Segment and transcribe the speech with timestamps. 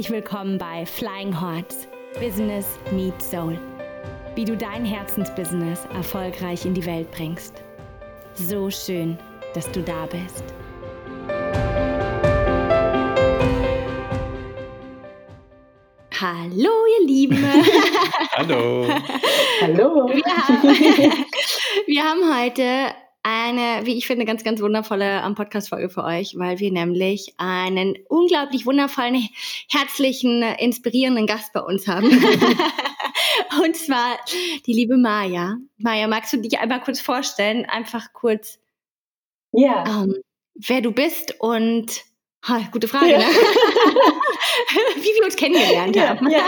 [0.00, 1.86] Herzlich willkommen bei Flying Hearts
[2.18, 3.58] Business Meets Soul.
[4.34, 7.62] Wie du dein Herzensbusiness erfolgreich in die Welt bringst.
[8.32, 9.18] So schön,
[9.52, 10.42] dass du da bist.
[16.18, 17.36] Hallo, ihr Lieben.
[18.32, 18.86] Hallo.
[19.60, 20.08] Hallo.
[20.08, 21.26] Wir haben,
[21.86, 26.58] wir haben heute eine, wie ich finde, ganz, ganz wundervolle ähm, Podcast-Folge für euch, weil
[26.58, 29.28] wir nämlich einen unglaublich wundervollen,
[29.70, 32.08] herzlichen, inspirierenden Gast bei uns haben.
[33.62, 34.18] Und zwar
[34.66, 35.56] die liebe Maja.
[35.78, 37.66] Maja, magst du dich einmal kurz vorstellen?
[37.66, 38.58] Einfach kurz,
[39.52, 39.84] Ja.
[40.02, 40.14] ähm,
[40.54, 42.02] wer du bist und,
[42.46, 43.18] ha, gute Frage, Ja.
[43.18, 43.24] ne?
[44.96, 46.30] wie wir uns kennengelernt haben.
[46.30, 46.46] ja.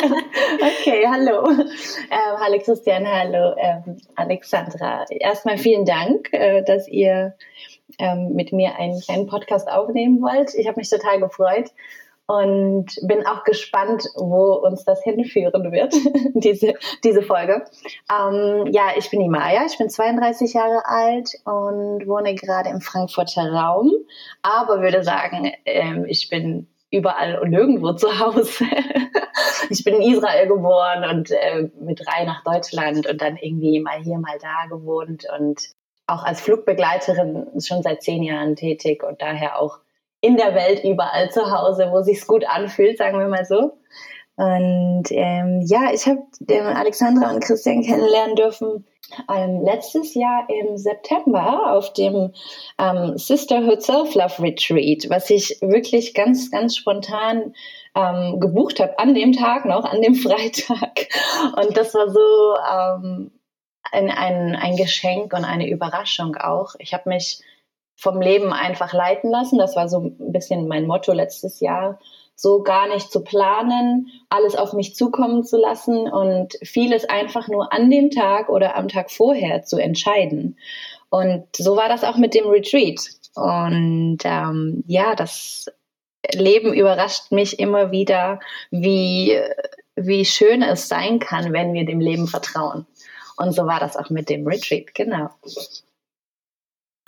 [0.80, 1.48] Okay, hallo.
[1.50, 5.04] Ähm, hallo Christian, hallo ähm, Alexandra.
[5.10, 7.34] Erstmal vielen Dank, äh, dass ihr
[7.98, 10.54] ähm, mit mir einen kleinen Podcast aufnehmen wollt.
[10.54, 11.70] Ich habe mich total gefreut
[12.26, 15.94] und bin auch gespannt, wo uns das hinführen wird,
[16.34, 17.64] diese, diese Folge.
[18.10, 22.80] Ähm, ja, ich bin die Maja, ich bin 32 Jahre alt und wohne gerade im
[22.80, 23.92] Frankfurter Raum,
[24.42, 28.64] aber würde sagen, ähm, ich bin überall und nirgendwo zu Hause.
[29.70, 34.00] ich bin in Israel geboren und äh, mit drei nach Deutschland und dann irgendwie mal
[34.00, 35.70] hier, mal da gewohnt und
[36.06, 39.78] auch als Flugbegleiterin schon seit zehn Jahren tätig und daher auch
[40.20, 43.72] in der Welt überall zu Hause, wo sich's gut anfühlt, sagen wir mal so.
[44.36, 46.22] Und ähm, ja, ich habe
[46.74, 48.86] Alexandra und Christian kennenlernen dürfen
[49.28, 52.32] ähm, letztes Jahr im September auf dem
[52.78, 57.54] ähm, Sisterhood Self-Love Retreat, was ich wirklich ganz, ganz spontan
[57.94, 61.08] ähm, gebucht habe, an dem Tag noch, an dem Freitag.
[61.56, 62.20] Und das war so
[62.72, 63.32] ähm,
[63.90, 66.74] ein, ein, ein Geschenk und eine Überraschung auch.
[66.78, 67.42] Ich habe mich
[67.96, 69.58] vom Leben einfach leiten lassen.
[69.58, 71.98] Das war so ein bisschen mein Motto letztes Jahr
[72.34, 77.72] so gar nicht zu planen, alles auf mich zukommen zu lassen und vieles einfach nur
[77.72, 80.56] an dem Tag oder am Tag vorher zu entscheiden.
[81.10, 83.00] Und so war das auch mit dem Retreat.
[83.34, 85.66] Und ähm, ja, das
[86.32, 88.40] Leben überrascht mich immer wieder,
[88.70, 89.38] wie,
[89.96, 92.86] wie schön es sein kann, wenn wir dem Leben vertrauen.
[93.36, 95.30] Und so war das auch mit dem Retreat, genau.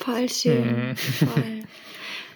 [0.01, 0.91] Voll schön.
[0.91, 0.97] Mhm.
[0.97, 1.53] Voll.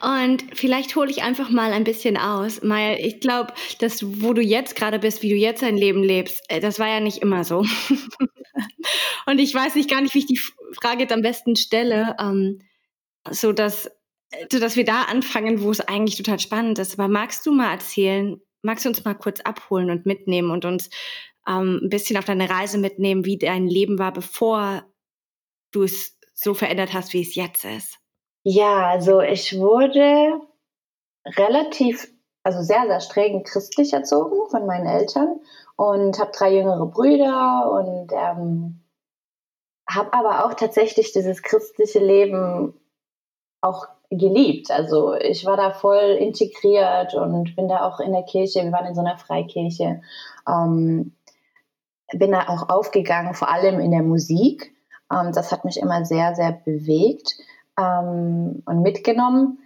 [0.00, 2.62] Und vielleicht hole ich einfach mal ein bisschen aus.
[2.62, 6.44] Maya, ich glaube, dass wo du jetzt gerade bist, wie du jetzt dein Leben lebst,
[6.48, 7.64] äh, das war ja nicht immer so.
[9.26, 10.40] Und ich weiß nicht gar nicht, wie ich die
[10.80, 12.60] Frage jetzt am besten stelle, ähm,
[13.30, 13.90] so dass,
[14.50, 16.98] so dass wir da anfangen, wo es eigentlich total spannend ist.
[16.98, 20.90] Aber magst du mal erzählen, magst du uns mal kurz abholen und mitnehmen und uns
[21.46, 24.84] ähm, ein bisschen auf deine Reise mitnehmen, wie dein Leben war, bevor
[25.72, 27.98] du es so verändert hast, wie es jetzt ist?
[28.50, 30.40] Ja, also ich wurde
[31.36, 32.10] relativ,
[32.44, 35.40] also sehr, sehr streng christlich erzogen von meinen Eltern
[35.76, 38.80] und habe drei jüngere Brüder und ähm,
[39.86, 42.72] habe aber auch tatsächlich dieses christliche Leben
[43.60, 44.70] auch geliebt.
[44.70, 48.86] Also ich war da voll integriert und bin da auch in der Kirche, wir waren
[48.86, 50.00] in so einer Freikirche,
[50.48, 51.14] ähm,
[52.14, 54.74] bin da auch aufgegangen, vor allem in der Musik.
[55.12, 57.36] Ähm, das hat mich immer sehr, sehr bewegt
[57.78, 59.58] ähm, und mitgenommen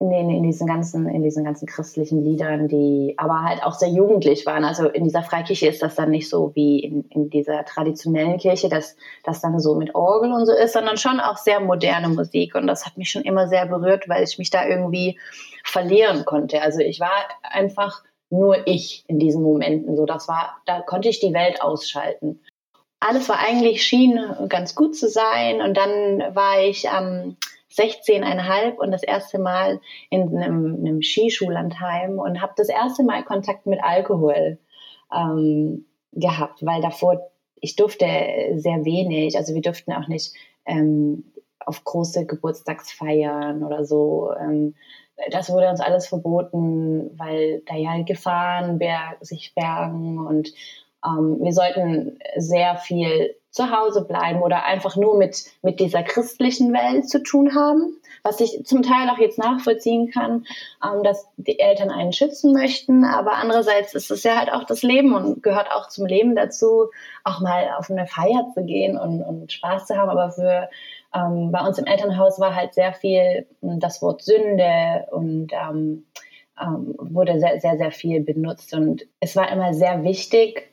[0.00, 4.46] in, in, diesen ganzen, in diesen ganzen christlichen Liedern, die aber halt auch sehr jugendlich
[4.46, 4.64] waren.
[4.64, 8.70] Also in dieser Freikirche ist das dann nicht so wie in, in dieser traditionellen Kirche,
[8.70, 12.54] dass das dann so mit Orgel und so ist, sondern schon auch sehr moderne Musik.
[12.54, 15.18] Und das hat mich schon immer sehr berührt, weil ich mich da irgendwie
[15.64, 16.62] verlieren konnte.
[16.62, 17.12] Also ich war
[17.42, 19.96] einfach nur ich in diesen Momenten.
[19.96, 22.40] So, das war, da konnte ich die Welt ausschalten
[23.00, 25.60] alles war eigentlich schien ganz gut zu sein.
[25.62, 27.36] Und dann war ich ähm,
[27.72, 29.80] 16,5 und das erste Mal
[30.10, 34.58] in einem, einem Skischullandheim und habe das erste Mal Kontakt mit Alkohol
[35.14, 37.30] ähm, gehabt, weil davor
[37.62, 38.06] ich durfte
[38.56, 40.32] sehr wenig, also wir durften auch nicht
[40.64, 41.24] ähm,
[41.60, 44.32] auf große Geburtstagsfeiern oder so.
[44.38, 44.74] Ähm,
[45.30, 48.80] das wurde uns alles verboten, weil da ja Gefahren
[49.20, 50.52] sich bergen und
[51.04, 56.72] ähm, wir sollten sehr viel zu Hause bleiben oder einfach nur mit, mit dieser christlichen
[56.72, 60.44] Welt zu tun haben, was ich zum Teil auch jetzt nachvollziehen kann,
[60.84, 64.82] ähm, dass die Eltern einen schützen möchten, aber andererseits ist es ja halt auch das
[64.82, 66.90] Leben und gehört auch zum Leben dazu,
[67.24, 70.68] auch mal auf eine Feier zu gehen und, und Spaß zu haben, aber für
[71.12, 76.06] ähm, bei uns im Elternhaus war halt sehr viel das Wort Sünde und ähm,
[76.60, 78.74] ähm, wurde sehr, sehr, sehr viel benutzt.
[78.74, 80.70] Und es war immer sehr wichtig,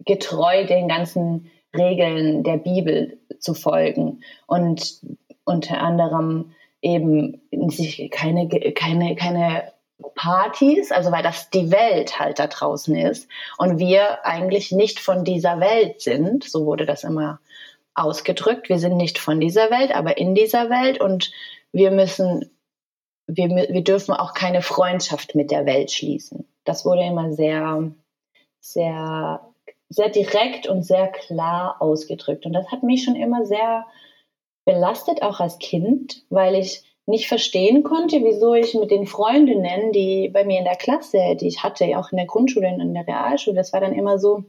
[0.00, 5.00] getreu den ganzen Regeln der Bibel zu folgen und
[5.44, 6.52] unter anderem
[6.82, 9.72] eben sich keine, keine, keine
[10.14, 15.24] Partys, also weil das die Welt halt da draußen ist und wir eigentlich nicht von
[15.24, 17.40] dieser Welt sind, so wurde das immer
[17.94, 18.68] ausgedrückt.
[18.68, 21.32] Wir sind nicht von dieser Welt, aber in dieser Welt und
[21.72, 22.50] wir müssen,
[23.26, 26.46] wir, wir dürfen auch keine Freundschaft mit der Welt schließen.
[26.64, 27.92] Das wurde immer sehr,
[28.60, 29.40] sehr,
[29.94, 32.46] sehr direkt und sehr klar ausgedrückt.
[32.46, 33.86] Und das hat mich schon immer sehr
[34.64, 40.30] belastet, auch als Kind, weil ich nicht verstehen konnte, wieso ich mit den Freundinnen, die
[40.30, 43.06] bei mir in der Klasse, die ich hatte, auch in der Grundschule und in der
[43.06, 44.44] Realschule, das war dann immer so,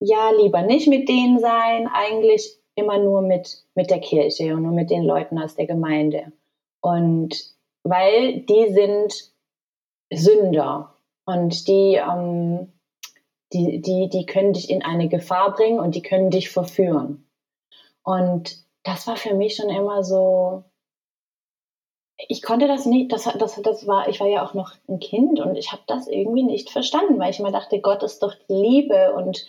[0.00, 4.72] ja, lieber nicht mit denen sein, eigentlich immer nur mit, mit der Kirche und nur
[4.72, 6.32] mit den Leuten aus der Gemeinde.
[6.80, 7.54] Und
[7.84, 9.32] weil die sind
[10.12, 10.94] Sünder
[11.24, 12.72] und die, ähm,
[13.52, 17.28] die, die, die können dich in eine Gefahr bringen und die können dich verführen.
[18.02, 20.64] Und das war für mich schon immer so,
[22.28, 25.40] ich konnte das nicht, das, das, das war, ich war ja auch noch ein Kind
[25.40, 28.54] und ich habe das irgendwie nicht verstanden, weil ich immer dachte, Gott ist doch die
[28.54, 29.44] Liebe und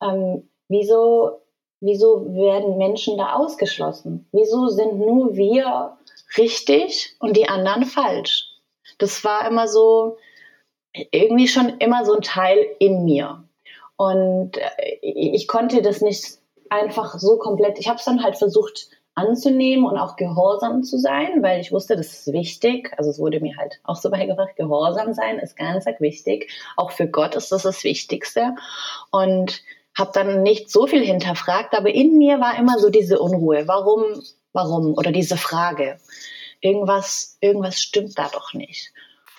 [0.00, 1.40] ähm, wieso,
[1.80, 4.28] wieso werden Menschen da ausgeschlossen?
[4.32, 5.96] Wieso sind nur wir
[6.36, 8.50] richtig und die anderen falsch?
[8.98, 10.16] Das war immer so,
[11.10, 13.44] irgendwie schon immer so ein Teil in mir.
[13.96, 16.38] Und äh, ich konnte das nicht
[16.70, 21.42] einfach so komplett, ich habe es dann halt versucht anzunehmen und auch gehorsam zu sein,
[21.42, 22.92] weil ich wusste, das ist wichtig.
[22.96, 26.50] Also es wurde mir halt auch so beigebracht, gehorsam sein ist ganz wichtig.
[26.76, 28.56] Auch für Gott ist das das Wichtigste.
[29.12, 29.62] Und
[29.96, 33.68] habe dann nicht so viel hinterfragt, aber in mir war immer so diese Unruhe.
[33.68, 34.02] Warum,
[34.52, 34.94] warum?
[34.94, 35.98] Oder diese Frage.
[36.60, 38.92] Irgendwas, irgendwas stimmt da doch nicht.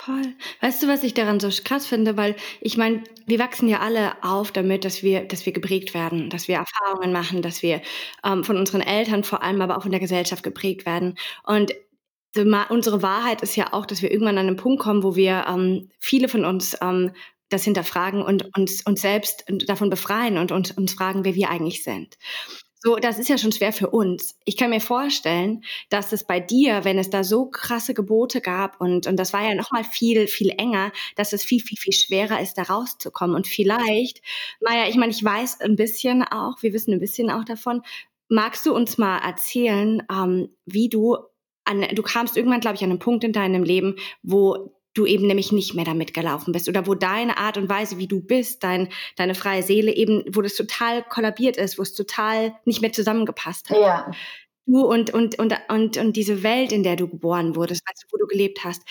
[0.05, 0.35] Voll.
[0.61, 2.15] Weißt du, was ich daran so krass finde?
[2.15, 6.29] Weil ich meine, wir wachsen ja alle auf damit, dass wir, dass wir geprägt werden,
[6.29, 7.81] dass wir Erfahrungen machen, dass wir
[8.23, 11.17] ähm, von unseren Eltern vor allem, aber auch von der Gesellschaft geprägt werden.
[11.43, 11.73] Und
[12.69, 15.89] unsere Wahrheit ist ja auch, dass wir irgendwann an einen Punkt kommen, wo wir ähm,
[15.99, 17.11] viele von uns ähm,
[17.49, 21.83] das hinterfragen und uns, uns selbst davon befreien und uns, uns fragen, wer wir eigentlich
[21.83, 22.15] sind.
[22.85, 24.37] So, das ist ja schon schwer für uns.
[24.45, 28.79] Ich kann mir vorstellen, dass es bei dir, wenn es da so krasse Gebote gab
[28.79, 31.93] und, und das war ja noch mal viel, viel enger, dass es viel, viel, viel
[31.93, 33.35] schwerer ist, da rauszukommen.
[33.35, 34.21] Und vielleicht,
[34.61, 37.81] naja, ich meine, ich weiß ein bisschen auch, wir wissen ein bisschen auch davon.
[38.29, 41.17] Magst du uns mal erzählen, ähm, wie du
[41.63, 45.27] an, du kamst irgendwann, glaube ich, an einen Punkt in deinem Leben, wo du eben
[45.27, 48.63] nämlich nicht mehr damit gelaufen bist oder wo deine Art und Weise, wie du bist,
[48.63, 52.93] dein, deine freie Seele eben, wo das total kollabiert ist, wo es total nicht mehr
[52.93, 53.77] zusammengepasst hat.
[53.77, 54.11] Ja.
[54.65, 58.17] Du und, und, und, und, und diese Welt, in der du geboren wurdest, also wo
[58.17, 58.81] du gelebt hast.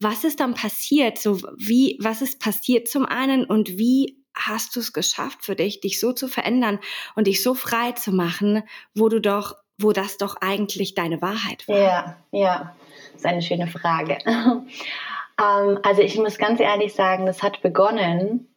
[0.00, 1.18] Was ist dann passiert?
[1.18, 5.80] So wie, was ist passiert zum einen und wie hast du es geschafft für dich,
[5.80, 6.78] dich so zu verändern
[7.14, 8.62] und dich so frei zu machen,
[8.94, 11.78] wo du doch, wo das doch eigentlich deine Wahrheit war?
[11.78, 12.76] Ja, ja,
[13.12, 14.18] das ist eine schöne Frage.
[15.40, 18.54] Ähm, also ich muss ganz ehrlich sagen, das hat begonnen,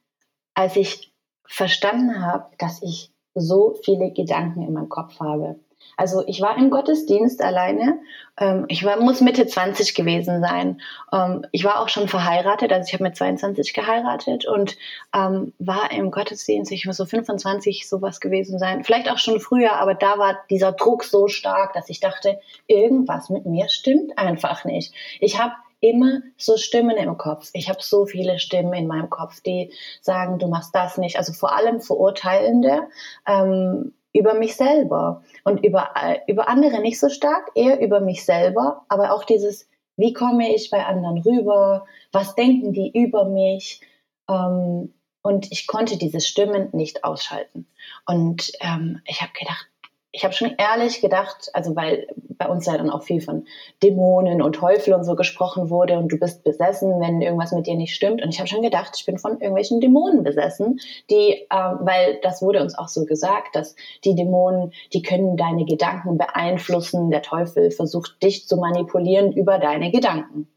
[0.54, 1.14] als ich
[1.46, 5.60] verstanden habe, dass ich so viele Gedanken in meinem Kopf habe.
[5.98, 8.00] Also ich war im Gottesdienst alleine.
[8.40, 10.82] Ähm, ich war, muss Mitte 20 gewesen sein.
[11.12, 14.78] Ähm, ich war auch schon verheiratet, also ich habe mit 22 geheiratet und
[15.12, 19.94] war im Gottesdienst, ich muss so 25 sowas gewesen sein, vielleicht auch schon früher, aber
[19.94, 24.94] da war dieser Druck so stark, dass ich dachte, irgendwas mit mir stimmt einfach nicht.
[25.20, 27.50] Ich habe immer so Stimmen im Kopf.
[27.54, 31.18] Ich habe so viele Stimmen in meinem Kopf, die sagen, du machst das nicht.
[31.18, 32.88] Also vor allem verurteilende
[33.28, 38.24] ähm, über mich selber und über, äh, über andere nicht so stark, eher über mich
[38.24, 43.82] selber, aber auch dieses, wie komme ich bei anderen rüber, was denken die über mich.
[44.30, 47.68] Ähm, und ich konnte diese Stimmen nicht ausschalten.
[48.06, 49.68] Und ähm, ich habe gedacht,
[50.16, 53.46] ich habe schon ehrlich gedacht, also weil bei uns ja dann auch viel von
[53.82, 57.76] Dämonen und Teufel und so gesprochen wurde und du bist besessen, wenn irgendwas mit dir
[57.76, 58.22] nicht stimmt.
[58.22, 60.80] Und ich habe schon gedacht, ich bin von irgendwelchen Dämonen besessen,
[61.10, 65.66] die, ähm, weil das wurde uns auch so gesagt, dass die Dämonen, die können deine
[65.66, 67.10] Gedanken beeinflussen.
[67.10, 70.48] Der Teufel versucht dich zu manipulieren über deine Gedanken.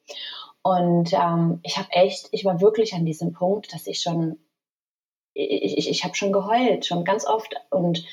[0.63, 4.39] Und ähm, ich habe echt, ich war wirklich an diesem Punkt, dass ich schon,
[5.33, 8.05] ich, ich, ich habe schon geheult, schon ganz oft und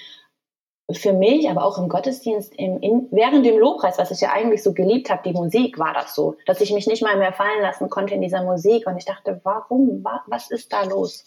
[0.92, 4.64] für mich, aber auch im Gottesdienst, im, in, während dem Lobpreis, was ich ja eigentlich
[4.64, 7.62] so geliebt habe, die Musik, war das so, dass ich mich nicht mal mehr fallen
[7.62, 8.86] lassen konnte in dieser Musik.
[8.86, 11.26] Und ich dachte, warum, was ist da los?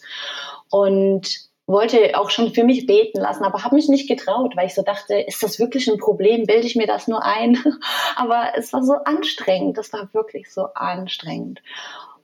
[0.69, 4.75] Und wollte auch schon für mich beten lassen, aber habe mich nicht getraut, weil ich
[4.75, 6.45] so dachte, ist das wirklich ein Problem?
[6.45, 7.57] Bilde ich mir das nur ein?
[8.15, 11.61] aber es war so anstrengend, das war wirklich so anstrengend.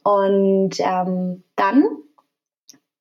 [0.03, 1.85] Und ähm, dann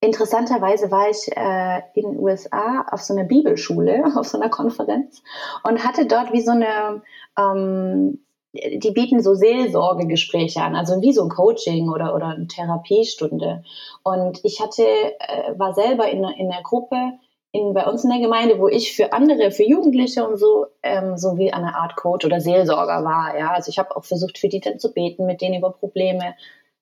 [0.03, 5.23] interessanterweise war ich äh, in den USA auf so einer Bibelschule, auf so einer Konferenz
[5.63, 7.03] und hatte dort wie so eine,
[7.39, 8.19] ähm,
[8.53, 13.63] die bieten so Seelsorgegespräche an, also wie so ein Coaching oder, oder eine Therapiestunde.
[14.03, 17.13] Und ich hatte, äh, war selber in, in der Gruppe
[17.53, 21.17] in, bei uns in der Gemeinde, wo ich für andere, für Jugendliche und so, ähm,
[21.17, 23.39] so wie eine Art Coach oder Seelsorger war.
[23.39, 26.35] Ja, also ich habe auch versucht, für die dann zu beten, mit denen über Probleme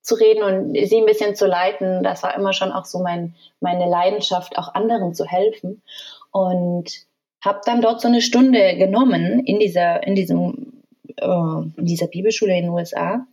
[0.02, 2.02] zu reden und sie ein bisschen zu leiten.
[2.02, 5.82] Das war immer schon auch so mein, meine Leidenschaft, auch anderen zu helfen.
[6.30, 7.06] Und
[7.42, 10.82] habe dann dort so eine Stunde genommen in dieser, in diesem,
[11.16, 13.26] äh, in dieser Bibelschule in den USA.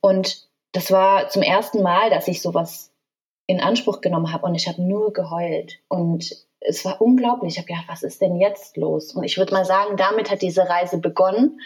[0.00, 2.92] Und das war zum ersten Mal, dass ich sowas
[3.46, 5.78] in Anspruch genommen habe und ich habe nur geheult.
[5.88, 7.54] Und es war unglaublich.
[7.54, 9.14] Ich habe gedacht, was ist denn jetzt los?
[9.14, 11.60] Und ich würde mal sagen, damit hat diese Reise begonnen,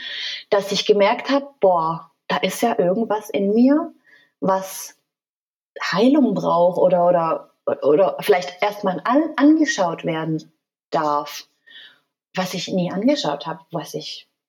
[0.51, 3.93] dass ich gemerkt habe, boah, da ist ja irgendwas in mir,
[4.43, 4.97] was
[5.81, 7.07] Heilung braucht oder,
[7.65, 10.53] oder, oder vielleicht erstmal an, angeschaut werden
[10.91, 11.49] darf,
[12.35, 13.95] was ich nie angeschaut habe, was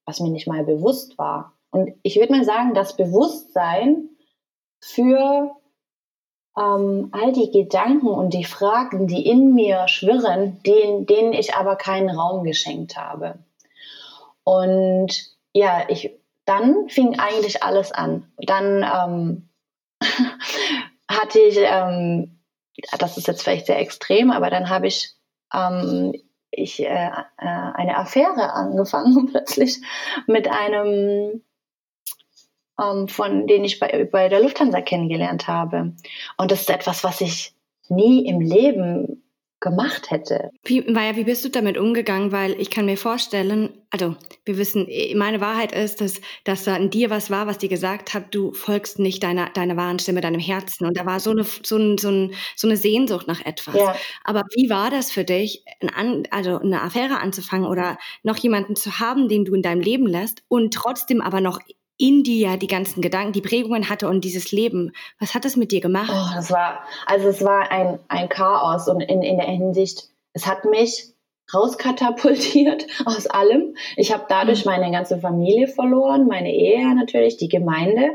[0.06, 1.54] was mir nicht mal bewusst war.
[1.72, 4.10] Und ich würde mal sagen, das Bewusstsein
[4.82, 5.56] für
[6.58, 11.76] ähm, all die Gedanken und die Fragen, die in mir schwirren, denen, denen ich aber
[11.76, 13.40] keinen Raum geschenkt habe.
[14.44, 15.14] Und
[15.54, 18.32] ja, ich, dann fing eigentlich alles an.
[18.38, 19.50] Dann ähm,
[21.10, 22.40] hatte ich, ähm,
[22.98, 25.14] das ist jetzt vielleicht sehr extrem, aber dann habe ich,
[25.54, 26.14] ähm,
[26.52, 29.82] ich äh, äh, eine Affäre angefangen plötzlich
[30.28, 31.44] mit einem
[32.82, 35.94] ähm, von denen ich bei, bei der Lufthansa kennengelernt habe.
[36.38, 37.54] Und das ist etwas, was ich
[37.90, 39.23] nie im Leben
[39.64, 40.52] gemacht hätte.
[40.64, 42.32] Wie, Maja, wie bist du damit umgegangen?
[42.32, 44.16] Weil ich kann mir vorstellen, also
[44.46, 48.14] wir wissen, meine Wahrheit ist, dass, dass da in dir was war, was dir gesagt
[48.14, 50.86] hat, du folgst nicht deiner, deiner wahren Stimme, deinem Herzen.
[50.86, 53.76] Und da war so eine, so, ein, so, ein, so eine Sehnsucht nach etwas.
[53.76, 53.96] Ja.
[54.26, 55.64] Aber wie war das für dich,
[55.96, 60.08] ein, also eine Affäre anzufangen oder noch jemanden zu haben, den du in deinem Leben
[60.08, 61.60] lässt und trotzdem aber noch
[61.98, 64.92] in dir die ganzen Gedanken, die Prägungen hatte und dieses Leben.
[65.20, 66.12] Was hat das mit dir gemacht?
[66.12, 70.48] Oh, das war, also es war ein, ein Chaos und in, in der Hinsicht, es
[70.48, 71.14] hat mich
[71.54, 73.76] rauskatapultiert aus allem.
[73.96, 74.72] Ich habe dadurch mhm.
[74.72, 78.12] meine ganze Familie verloren, meine Ehe natürlich, die Gemeinde.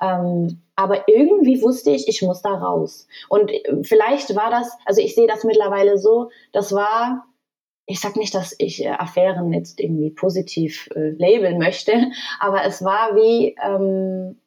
[0.00, 3.06] Ähm, aber irgendwie wusste ich, ich muss da raus.
[3.28, 3.50] Und
[3.82, 7.26] vielleicht war das, also ich sehe das mittlerweile so, das war
[7.86, 11.92] ich sage nicht, dass ich äh, Affären jetzt irgendwie positiv äh, labeln möchte,
[12.40, 14.40] aber es war wie, ähm,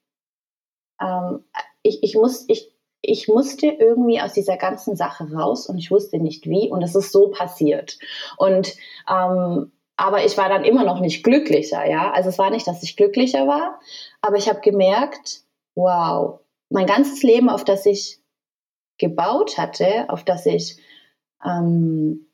[1.02, 1.44] ähm,
[1.84, 6.18] ich, ich, muss, ich, ich musste irgendwie aus dieser ganzen Sache raus und ich wusste
[6.18, 8.00] nicht wie und es ist so passiert.
[8.38, 8.74] Und
[9.10, 12.12] ähm, aber ich war dann immer noch nicht glücklicher, ja.
[12.12, 13.80] Also es war nicht, dass ich glücklicher war,
[14.22, 15.44] aber ich habe gemerkt,
[15.76, 18.20] wow, mein ganzes Leben, auf das ich
[18.98, 20.78] gebaut hatte, auf das ich
[21.46, 22.25] ähm,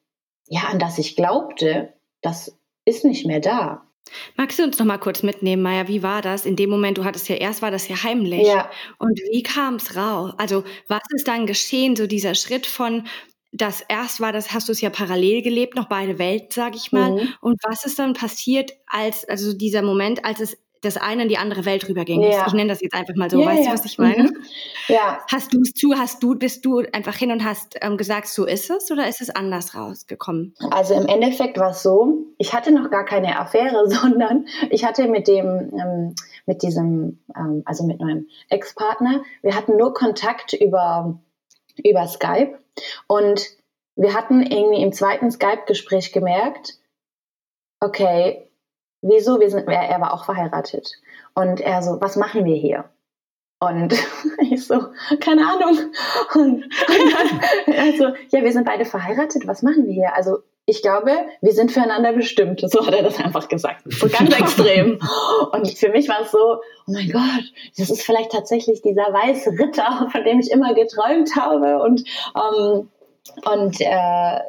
[0.51, 3.87] ja, an das ich glaubte, das ist nicht mehr da.
[4.35, 5.87] Magst du uns noch mal kurz mitnehmen, Maya?
[5.87, 6.97] Wie war das in dem Moment?
[6.97, 8.45] Du hattest ja erst war das ja heimlich.
[8.45, 8.69] Ja.
[8.97, 10.33] Und wie kam es raus?
[10.37, 11.95] Also was ist dann geschehen?
[11.95, 13.07] So dieser Schritt von
[13.53, 16.91] das erst war, das hast du es ja parallel gelebt, noch beide Welten, sage ich
[16.91, 17.11] mal.
[17.11, 17.33] Mhm.
[17.39, 21.37] Und was ist dann passiert, als also dieser Moment, als es das eine in die
[21.37, 22.23] andere Welt rüberging.
[22.23, 22.45] Ja.
[22.47, 23.39] Ich nenne das jetzt einfach mal so.
[23.39, 23.67] Ja, weißt ja.
[23.67, 24.23] du, was ich meine?
[24.23, 24.37] Mhm.
[24.87, 25.19] Ja.
[25.31, 28.45] Hast du es zu, hast du, bist du einfach hin und hast ähm, gesagt, so
[28.45, 30.55] ist es oder ist es anders rausgekommen?
[30.71, 35.07] Also im Endeffekt war es so, ich hatte noch gar keine Affäre, sondern ich hatte
[35.07, 41.19] mit dem, ähm, mit diesem, ähm, also mit meinem Ex-Partner, wir hatten nur Kontakt über,
[41.83, 42.57] über Skype
[43.07, 43.49] und
[43.95, 46.79] wir hatten irgendwie im zweiten Skype-Gespräch gemerkt,
[47.81, 48.47] okay,
[49.01, 50.93] wieso, wir sind, er, er war auch verheiratet.
[51.33, 52.85] Und er so, was machen wir hier?
[53.59, 53.93] Und
[54.51, 54.79] ich so,
[55.19, 55.77] keine Ahnung.
[56.33, 56.69] Und, und
[57.67, 60.15] dann, also, ja, wir sind beide verheiratet, was machen wir hier?
[60.15, 62.61] Also, ich glaube, wir sind füreinander bestimmt.
[62.61, 63.83] So hat er das einfach gesagt.
[63.91, 64.99] So ganz extrem.
[65.51, 67.43] Und für mich war es so, oh mein Gott,
[67.77, 71.81] das ist vielleicht tatsächlich dieser weiße Ritter, von dem ich immer geträumt habe.
[71.81, 72.03] Und,
[72.35, 72.89] ähm,
[73.51, 74.39] und äh,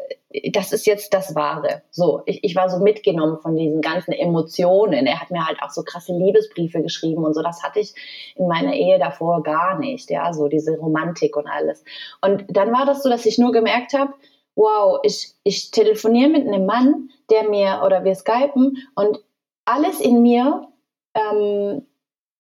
[0.53, 1.83] das ist jetzt das Wahre.
[1.91, 5.07] So, ich, ich war so mitgenommen von diesen ganzen Emotionen.
[5.07, 7.43] Er hat mir halt auch so krasse Liebesbriefe geschrieben und so.
[7.43, 7.95] Das hatte ich
[8.37, 10.11] in meiner Ehe davor gar nicht.
[10.11, 11.85] Ja, so diese Romantik und alles.
[12.21, 14.13] Und dann war das so, dass ich nur gemerkt habe,
[14.55, 19.19] wow, ich, ich telefoniere mit einem Mann, der mir, oder wir skypen und
[19.65, 20.69] alles in mir
[21.15, 21.87] ähm,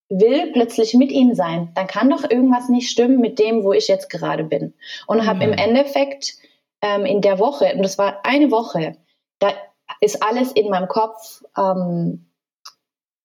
[0.08, 1.70] will plötzlich mit ihm sein.
[1.74, 4.74] Dann kann doch irgendwas nicht stimmen mit dem, wo ich jetzt gerade bin.
[5.06, 5.26] Und mhm.
[5.26, 6.34] habe im Endeffekt
[6.82, 8.96] ähm, in der Woche, und das war eine Woche,
[9.38, 9.52] da
[10.00, 12.28] ist alles in meinem Kopf, ähm,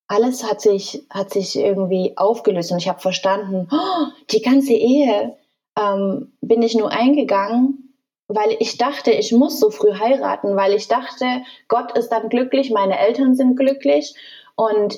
[0.08, 5.36] alles hat sich, hat sich irgendwie aufgelöst und ich habe verstanden, oh, die ganze Ehe
[5.78, 7.94] ähm, bin ich nur eingegangen,
[8.30, 11.26] weil ich dachte, ich muss so früh heiraten, weil ich dachte,
[11.68, 14.16] Gott ist dann glücklich, meine Eltern sind glücklich
[14.56, 14.98] und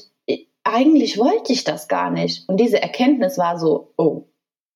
[0.63, 2.47] eigentlich wollte ich das gar nicht.
[2.47, 4.25] Und diese Erkenntnis war so, oh,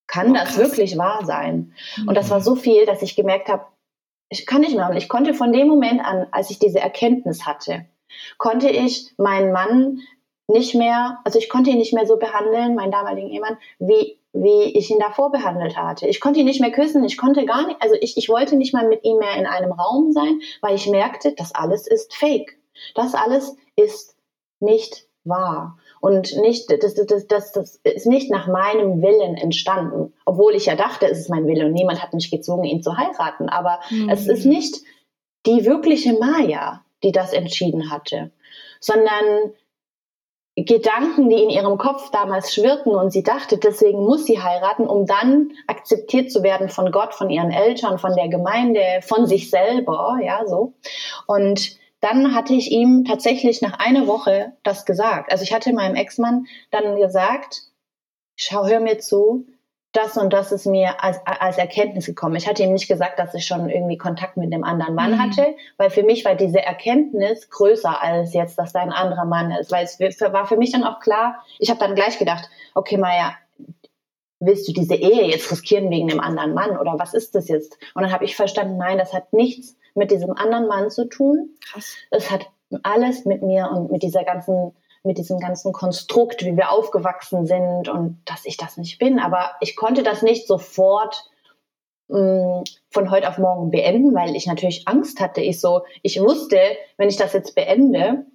[0.07, 1.73] kann oh, das wirklich wahr sein?
[1.97, 2.07] Mhm.
[2.07, 2.43] Und das war mhm.
[2.43, 3.65] so viel, dass ich gemerkt habe,
[4.33, 4.89] ich kann nicht mehr.
[4.89, 7.85] Und ich konnte von dem Moment an, als ich diese Erkenntnis hatte,
[8.37, 9.99] konnte ich meinen Mann
[10.47, 14.77] nicht mehr, also ich konnte ihn nicht mehr so behandeln, meinen damaligen Ehemann, wie, wie
[14.77, 16.07] ich ihn davor behandelt hatte.
[16.07, 18.73] Ich konnte ihn nicht mehr küssen, ich konnte gar nicht, also ich, ich wollte nicht
[18.73, 22.57] mal mit ihm mehr in einem Raum sein, weil ich merkte, das alles ist fake.
[22.95, 24.17] Das alles ist
[24.59, 25.77] nicht wahr.
[26.03, 30.11] Und nicht, das, das, das, das ist nicht nach meinem Willen entstanden.
[30.25, 32.97] Obwohl ich ja dachte, es ist mein Wille und niemand hat mich gezwungen, ihn zu
[32.97, 33.47] heiraten.
[33.47, 34.09] Aber mhm.
[34.09, 34.81] es ist nicht
[35.45, 38.31] die wirkliche Maya, die das entschieden hatte,
[38.81, 39.53] sondern
[40.57, 45.05] Gedanken, die in ihrem Kopf damals schwirrten und sie dachte, deswegen muss sie heiraten, um
[45.05, 50.19] dann akzeptiert zu werden von Gott, von ihren Eltern, von der Gemeinde, von sich selber,
[50.21, 50.73] ja, so.
[51.27, 55.31] Und dann hatte ich ihm tatsächlich nach einer Woche das gesagt.
[55.31, 57.61] Also ich hatte meinem Ex-Mann dann gesagt,
[58.35, 59.47] schau, hör mir zu,
[59.93, 62.35] das und das ist mir als, als Erkenntnis gekommen.
[62.35, 65.19] Ich hatte ihm nicht gesagt, dass ich schon irgendwie Kontakt mit dem anderen Mann mhm.
[65.21, 69.51] hatte, weil für mich war diese Erkenntnis größer als jetzt, dass da ein anderer Mann
[69.51, 69.71] ist.
[69.71, 73.37] Weil es war für mich dann auch klar, ich habe dann gleich gedacht, okay, Maja,
[74.39, 77.77] willst du diese Ehe jetzt riskieren wegen dem anderen Mann oder was ist das jetzt?
[77.93, 81.55] Und dann habe ich verstanden, nein, das hat nichts mit diesem anderen Mann zu tun.
[81.61, 81.95] Krass.
[82.11, 82.47] Es hat
[82.83, 84.73] alles mit mir und mit dieser ganzen
[85.03, 89.19] mit diesem ganzen Konstrukt, wie wir aufgewachsen sind und dass ich das nicht bin.
[89.19, 91.29] Aber ich konnte das nicht sofort
[92.07, 95.41] mh, mm, von heute auf morgen beenden, weil ich natürlich Angst hatte.
[95.41, 96.57] Ich so, ich wusste,
[96.95, 98.25] wenn ich das jetzt beende,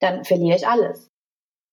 [0.00, 1.10] dann verliere ich alles.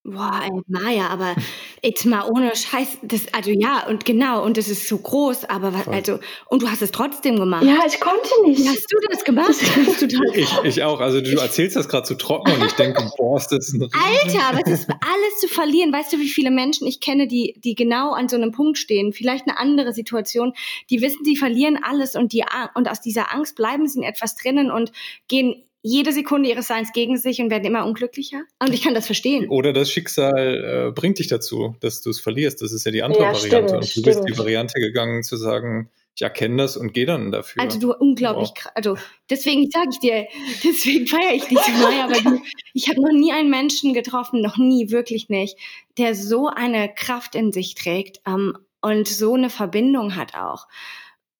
[0.03, 1.35] Boah, ey, Maja, aber
[1.83, 5.75] jetzt mal ohne Scheiß, das, also ja, und genau, und das ist so groß, aber
[5.75, 7.63] was, also, und du hast es trotzdem gemacht.
[7.63, 8.63] Ja, ich konnte nicht.
[8.63, 9.49] Wie hast du das gemacht?
[9.49, 9.61] Das
[10.33, 13.37] ich, ich auch, also du erzählst das gerade zu so trocken und ich denke, boah,
[13.37, 15.93] ist das ein Alter, aber das ist alles zu verlieren.
[15.93, 19.13] Weißt du, wie viele Menschen ich kenne, die, die genau an so einem Punkt stehen,
[19.13, 20.53] vielleicht eine andere Situation,
[20.89, 24.35] die wissen, sie verlieren alles und die, und aus dieser Angst bleiben sie in etwas
[24.35, 24.91] drinnen und
[25.27, 28.43] gehen jede Sekunde ihres Seins gegen sich und werden immer unglücklicher.
[28.59, 29.49] Und ich kann das verstehen.
[29.49, 32.61] Oder das Schicksal äh, bringt dich dazu, dass du es verlierst.
[32.61, 33.47] Das ist ja die andere ja, Variante.
[33.47, 34.05] Stimmt, und du stimmt.
[34.05, 37.63] bist die Variante gegangen zu sagen, ich erkenne das und gehe dann dafür.
[37.63, 38.71] Also du unglaublich, wow.
[38.75, 38.97] also
[39.29, 40.27] deswegen sage ich dir,
[40.63, 42.41] deswegen feiere ich dich so Maya, weil du,
[42.73, 45.57] ich habe noch nie einen Menschen getroffen, noch nie, wirklich nicht,
[45.97, 50.67] der so eine Kraft in sich trägt ähm, und so eine Verbindung hat auch.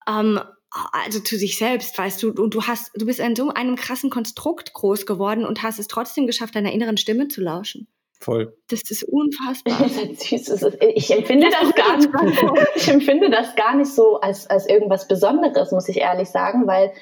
[0.07, 0.39] Ähm,
[0.71, 4.09] also zu sich selbst, weißt du, und du hast, du bist in so einem krassen
[4.09, 7.87] Konstrukt groß geworden und hast es trotzdem geschafft, deiner inneren Stimme zu lauschen.
[8.21, 8.55] Voll.
[8.69, 9.81] Das ist unfassbar.
[10.95, 12.09] ich empfinde das gar nicht,
[12.75, 16.93] ich empfinde das gar nicht so als, als irgendwas Besonderes, muss ich ehrlich sagen, weil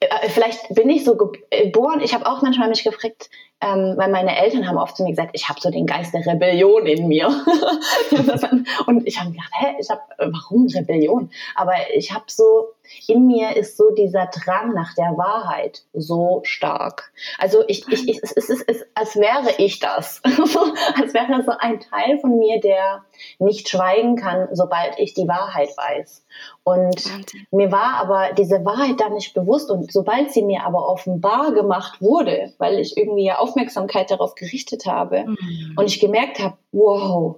[0.00, 2.00] äh, vielleicht bin ich so geboren.
[2.00, 5.30] Ich habe auch manchmal mich gefragt, ähm, weil meine Eltern haben oft zu mir gesagt,
[5.32, 7.26] ich habe so den Geist der Rebellion in mir.
[8.86, 11.30] und ich habe gedacht, hä, ich habe, warum Rebellion?
[11.56, 12.74] Aber ich habe so,
[13.06, 17.12] in mir ist so dieser Drang nach der Wahrheit so stark.
[17.38, 20.22] Also ich, ich, ich es, ist, es ist, als wäre ich das.
[21.00, 23.04] als wäre das so ein Teil von mir, der
[23.38, 26.24] nicht schweigen kann, sobald ich die Wahrheit weiß.
[26.64, 27.02] Und
[27.50, 32.00] mir war aber diese Wahrheit da nicht bewusst und sobald sie mir aber offenbar gemacht
[32.00, 35.74] wurde, weil ich irgendwie ja Aufmerksamkeit darauf gerichtet habe mhm.
[35.76, 37.36] und ich gemerkt habe, wow,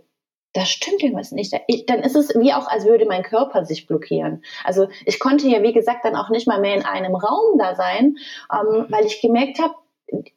[0.52, 1.52] da stimmt irgendwas nicht.
[1.86, 4.42] Dann ist es wie auch, als würde mein Körper sich blockieren.
[4.64, 7.74] Also ich konnte ja, wie gesagt, dann auch nicht mal mehr in einem Raum da
[7.74, 8.16] sein,
[8.52, 9.74] ähm, weil ich gemerkt habe,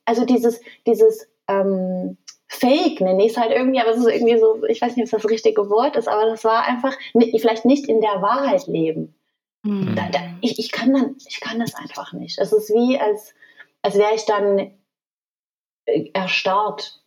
[0.06, 4.64] also dieses, dieses ähm, Fake nenne ich es halt irgendwie, aber es ist irgendwie so,
[4.66, 7.88] ich weiß nicht, ob das das richtige Wort ist, aber das war einfach vielleicht nicht
[7.88, 9.16] in der Wahrheit leben.
[9.64, 9.96] Mhm.
[9.96, 12.38] Da, da, ich, ich, kann dann, ich kann das einfach nicht.
[12.38, 13.34] Es ist wie, als,
[13.82, 14.72] als wäre ich dann
[15.86, 17.03] äh, erstarrt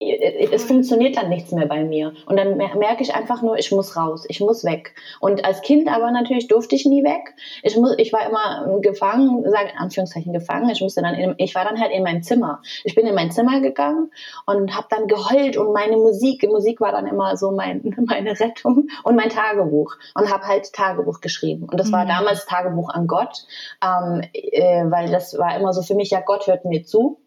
[0.00, 2.14] es funktioniert dann nichts mehr bei mir.
[2.26, 4.94] Und dann merke ich einfach nur, ich muss raus, ich muss weg.
[5.20, 7.34] Und als Kind aber natürlich durfte ich nie weg.
[7.62, 10.68] Ich, muss, ich war immer gefangen, sage in Anführungszeichen gefangen.
[10.70, 12.60] Ich, musste dann in, ich war dann halt in meinem Zimmer.
[12.82, 14.10] Ich bin in mein Zimmer gegangen
[14.46, 18.88] und habe dann geheult und meine Musik, Musik war dann immer so mein, meine Rettung
[19.04, 19.94] und mein Tagebuch.
[20.14, 21.68] Und habe halt Tagebuch geschrieben.
[21.70, 22.08] Und das war mhm.
[22.08, 23.46] damals Tagebuch an Gott,
[23.82, 27.20] ähm, äh, weil das war immer so für mich, ja, Gott hört mir zu.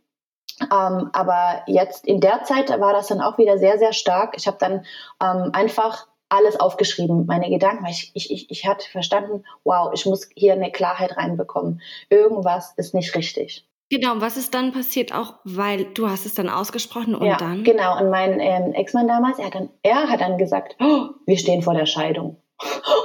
[0.62, 4.36] Ähm, aber jetzt in der Zeit war das dann auch wieder sehr, sehr stark.
[4.38, 4.86] Ich habe dann
[5.22, 10.06] ähm, einfach alles aufgeschrieben, meine Gedanken, weil ich, ich, ich, ich hatte verstanden, wow, ich
[10.06, 11.82] muss hier eine Klarheit reinbekommen.
[12.10, 13.66] Irgendwas ist nicht richtig.
[13.90, 17.64] Genau, was ist dann passiert, auch weil du hast es dann ausgesprochen und ja, dann?
[17.64, 21.38] Genau, und mein ähm, Ex-Mann damals, er hat, dann, er hat dann gesagt, oh, wir
[21.38, 22.42] stehen vor der Scheidung.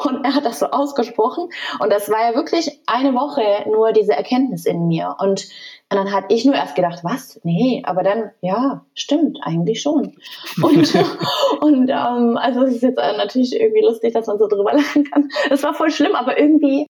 [0.04, 1.48] Und er hat das so ausgesprochen.
[1.80, 5.16] Und das war ja wirklich eine Woche nur diese Erkenntnis in mir.
[5.18, 5.48] Und,
[5.90, 7.38] und dann hatte ich nur erst gedacht, was?
[7.44, 10.16] Nee, aber dann, ja, stimmt, eigentlich schon.
[10.62, 10.94] Und,
[11.60, 15.28] und ähm, also es ist jetzt natürlich irgendwie lustig, dass man so drüber lachen kann.
[15.50, 16.86] Es war voll schlimm, aber irgendwie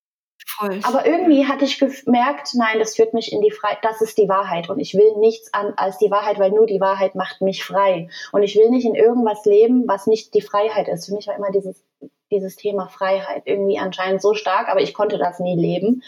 [0.58, 0.80] Voll.
[0.82, 4.28] Aber irgendwie hatte ich gemerkt, nein, das führt mich in die Freiheit, das ist die
[4.28, 7.64] Wahrheit und ich will nichts an als die Wahrheit, weil nur die Wahrheit macht mich
[7.64, 8.08] frei.
[8.32, 11.06] Und ich will nicht in irgendwas leben, was nicht die Freiheit ist.
[11.06, 11.84] Für mich war immer dieses
[12.32, 16.02] dieses Thema Freiheit irgendwie anscheinend so stark, aber ich konnte das nie leben.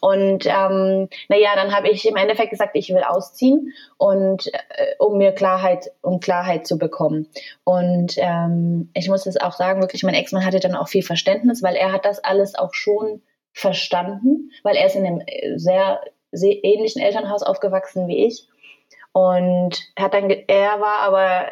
[0.00, 5.18] Und ähm, naja, dann habe ich im Endeffekt gesagt, ich will ausziehen und äh, um
[5.18, 7.28] mir Klarheit, um Klarheit zu bekommen.
[7.64, 11.62] Und ähm, ich muss es auch sagen, wirklich, mein Ex-Mann hatte dann auch viel Verständnis,
[11.62, 16.00] weil er hat das alles auch schon verstanden, weil er ist in einem äh, sehr,
[16.32, 18.48] sehr ähnlichen Elternhaus aufgewachsen wie ich.
[19.16, 21.46] Und hat dann, er war aber,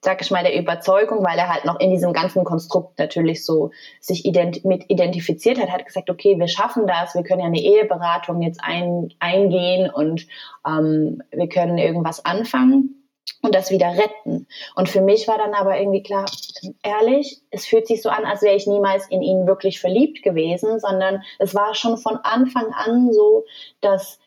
[0.00, 3.70] sag ich mal, der Überzeugung, weil er halt noch in diesem ganzen Konstrukt natürlich so
[4.00, 7.60] sich ident mit identifiziert hat, hat gesagt, okay, wir schaffen das, wir können ja eine
[7.60, 10.26] Eheberatung jetzt ein, eingehen und
[10.66, 13.06] ähm, wir können irgendwas anfangen
[13.42, 14.48] und das wieder retten.
[14.74, 16.24] Und für mich war dann aber irgendwie klar,
[16.82, 20.80] ehrlich, es fühlt sich so an, als wäre ich niemals in ihn wirklich verliebt gewesen,
[20.80, 23.44] sondern es war schon von Anfang an so,
[23.80, 24.18] dass,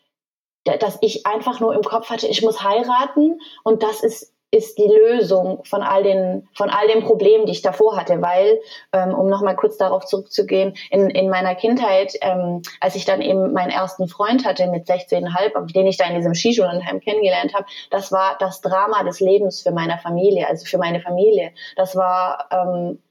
[0.76, 4.86] dass ich einfach nur im Kopf hatte, ich muss heiraten und das ist ist die
[4.86, 8.60] Lösung von all den, von all den Problemen, die ich davor hatte, weil,
[8.92, 13.52] ähm, um nochmal kurz darauf zurückzugehen, in, in meiner Kindheit, ähm, als ich dann eben
[13.52, 18.10] meinen ersten Freund hatte mit 16,5, den ich da in diesem Skischulenheim kennengelernt habe, das
[18.10, 21.52] war das Drama des Lebens für meine Familie, also für meine Familie.
[21.76, 23.02] Das war, ähm,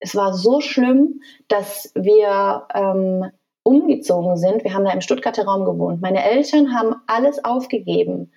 [0.00, 3.30] es war so schlimm, dass wir ähm,
[3.64, 4.64] umgezogen sind.
[4.64, 6.00] Wir haben da im Stuttgarter Raum gewohnt.
[6.00, 8.30] Meine Eltern haben alles aufgegeben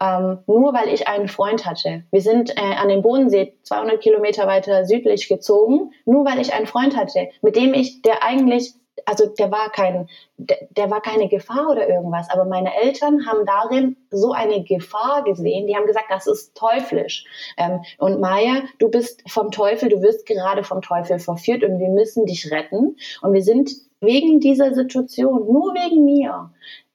[0.00, 2.04] ähm, nur weil ich einen Freund hatte.
[2.10, 6.66] Wir sind äh, an den Bodensee 200 Kilometer weiter südlich gezogen, nur weil ich einen
[6.66, 8.74] Freund hatte, mit dem ich, der eigentlich,
[9.06, 13.46] also der war kein, der, der war keine Gefahr oder irgendwas, aber meine Eltern haben
[13.46, 15.66] darin so eine Gefahr gesehen.
[15.66, 17.24] Die haben gesagt, das ist teuflisch.
[17.56, 21.88] Ähm, und Maya, du bist vom Teufel, du wirst gerade vom Teufel verführt und wir
[21.88, 22.96] müssen dich retten.
[23.22, 26.50] Und wir sind wegen dieser Situation, nur wegen mir,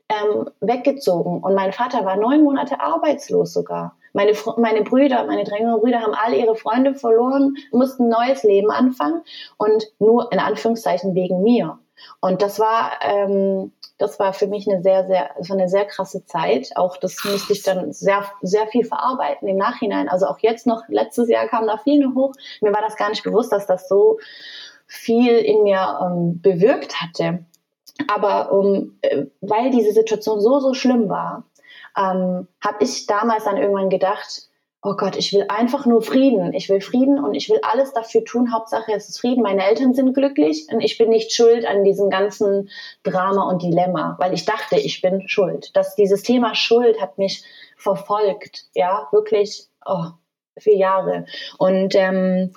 [0.10, 3.96] ähm, weggezogen und mein Vater war neun Monate arbeitslos sogar.
[4.14, 8.72] Meine, meine Brüder, meine drei Brüder haben alle ihre Freunde verloren, mussten ein neues Leben
[8.72, 9.24] anfangen
[9.58, 11.80] und nur in Anführungszeichen wegen mir.
[12.20, 16.26] Und das war, ähm, das war für mich eine sehr, sehr, war eine sehr krasse
[16.26, 16.72] Zeit.
[16.76, 20.10] Auch das musste ich dann sehr, sehr viel verarbeiten im Nachhinein.
[20.10, 22.34] Also auch jetzt noch, letztes Jahr kam da viel hoch.
[22.62, 24.20] Mir war das gar nicht bewusst, dass das so
[24.88, 27.46] viel in mir ähm, bewirkt hatte.
[28.14, 31.46] Aber um, äh, weil diese Situation so, so schlimm war,
[31.98, 34.50] ähm, habe ich damals dann irgendwann gedacht,
[34.86, 36.54] oh Gott, ich will einfach nur Frieden.
[36.54, 38.54] Ich will Frieden und ich will alles dafür tun.
[38.54, 39.42] Hauptsache es ist Frieden.
[39.42, 42.70] Meine Eltern sind glücklich und ich bin nicht schuld an diesem ganzen
[43.02, 45.76] Drama und Dilemma, weil ich dachte, ich bin schuld.
[45.76, 47.44] Dass dieses Thema Schuld hat mich
[47.76, 50.06] verfolgt, ja, wirklich oh,
[50.58, 51.26] für Jahre.
[51.58, 52.54] Und ähm,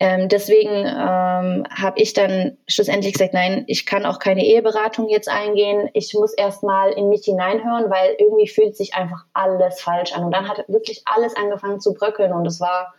[0.00, 5.28] ähm, deswegen ähm, habe ich dann schlussendlich gesagt, nein, ich kann auch keine Eheberatung jetzt
[5.28, 5.88] eingehen.
[5.92, 10.24] Ich muss erstmal in mich hineinhören, weil irgendwie fühlt sich einfach alles falsch an.
[10.24, 12.94] Und dann hat wirklich alles angefangen zu bröckeln und es war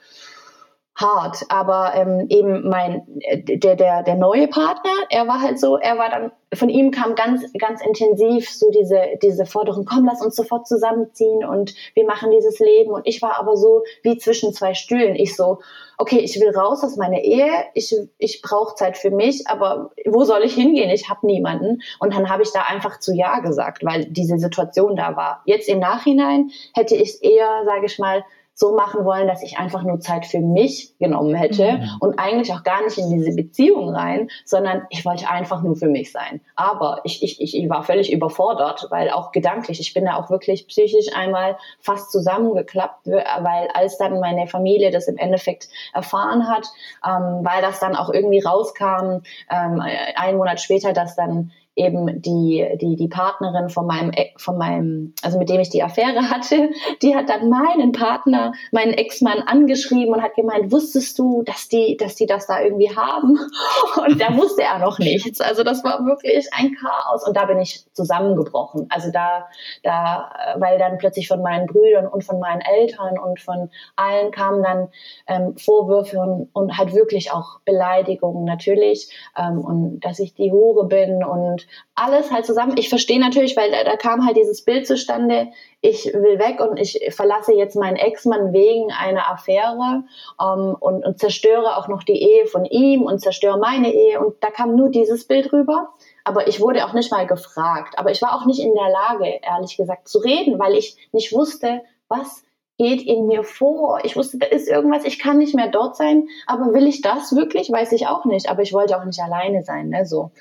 [0.96, 1.44] hart.
[1.50, 5.98] Aber ähm, eben mein äh, der der der neue Partner, er war halt so, er
[5.98, 10.36] war dann von ihm kam ganz ganz intensiv so diese diese Forderung, komm, lass uns
[10.36, 12.92] sofort zusammenziehen und wir machen dieses Leben.
[12.92, 15.16] Und ich war aber so wie zwischen zwei Stühlen.
[15.16, 15.60] Ich so
[15.98, 20.24] okay, ich will raus aus meiner Ehe, ich, ich brauche Zeit für mich, aber wo
[20.24, 20.90] soll ich hingehen?
[20.90, 21.82] Ich habe niemanden.
[22.00, 25.42] Und dann habe ich da einfach zu Ja gesagt, weil diese Situation da war.
[25.46, 28.24] Jetzt im Nachhinein hätte ich eher, sage ich mal,
[28.58, 31.90] so machen wollen, dass ich einfach nur Zeit für mich genommen hätte mhm.
[32.00, 35.90] und eigentlich auch gar nicht in diese Beziehung rein, sondern ich wollte einfach nur für
[35.90, 36.40] mich sein.
[36.56, 40.68] Aber ich, ich, ich war völlig überfordert, weil auch gedanklich, ich bin da auch wirklich
[40.68, 46.66] psychisch einmal fast zusammengeklappt, weil als dann meine Familie das im Endeffekt erfahren hat,
[47.06, 49.20] ähm, weil das dann auch irgendwie rauskam,
[49.52, 49.82] ähm,
[50.16, 55.38] einen Monat später, dass dann eben die, die, die Partnerin von meinem, von meinem, also
[55.38, 56.70] mit dem ich die Affäre hatte,
[57.02, 61.98] die hat dann meinen Partner, meinen Ex-Mann angeschrieben und hat gemeint, wusstest du, dass die,
[61.98, 63.38] dass die das da irgendwie haben?
[64.08, 65.42] Und da wusste er noch nichts.
[65.42, 68.88] Also das war wirklich ein Chaos und da bin ich zusammengebrochen.
[68.90, 69.48] Also da,
[69.84, 74.64] da, weil dann plötzlich von meinen Brüdern und von meinen Eltern und von allen kamen
[74.64, 74.90] dann
[75.28, 80.88] ähm, Vorwürfe und, und halt wirklich auch Beleidigungen natürlich ähm, und dass ich die Hure
[80.88, 81.65] bin und
[81.96, 82.76] alles halt zusammen.
[82.78, 85.48] Ich verstehe natürlich, weil da, da, kam halt dieses Bild zustande,
[85.82, 90.04] ich will weg und ich verlasse jetzt meinen Ex-Mann wegen einer Affäre
[90.42, 94.36] ähm, und, und zerstöre auch noch die Ehe von ihm und zerstöre meine Ehe und
[94.44, 95.90] da kam nur dieses Bild rüber.
[96.24, 98.00] Aber ich wurde auch nicht mal gefragt.
[98.00, 101.34] Aber ich war auch nicht in der Lage, ehrlich gesagt, zu reden, weil ich nicht
[101.34, 102.44] wusste, was
[102.78, 104.00] geht in mir vor.
[104.04, 107.36] Ich wusste, da ist irgendwas, ich kann nicht mehr dort sein, aber will ich das
[107.36, 107.72] wirklich?
[107.72, 108.50] Weiß ich auch nicht.
[108.50, 110.32] Aber ich wollte auch nicht alleine sein, ne, so.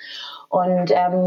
[0.49, 1.25] Und ähm,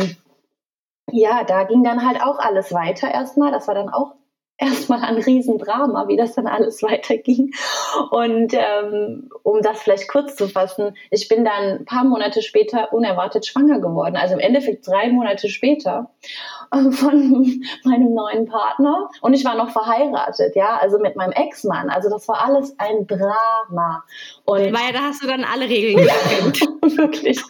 [1.11, 3.51] ja, da ging dann halt auch alles weiter erstmal.
[3.51, 4.16] Das war dann auch
[4.57, 7.53] erstmal ein Riesendrama, wie das dann alles weiterging.
[8.11, 12.93] Und ähm, um das vielleicht kurz zu fassen, ich bin dann ein paar Monate später
[12.93, 14.15] unerwartet schwanger geworden.
[14.15, 16.09] Also im Endeffekt drei Monate später
[16.71, 19.09] äh, von meinem neuen Partner.
[19.21, 21.89] Und ich war noch verheiratet, ja, also mit meinem Ex-Mann.
[21.89, 24.03] Also das war alles ein Drama.
[24.45, 25.95] Und Weil da hast du dann alle Regeln
[26.51, 26.97] gekannt.
[26.97, 27.41] wirklich.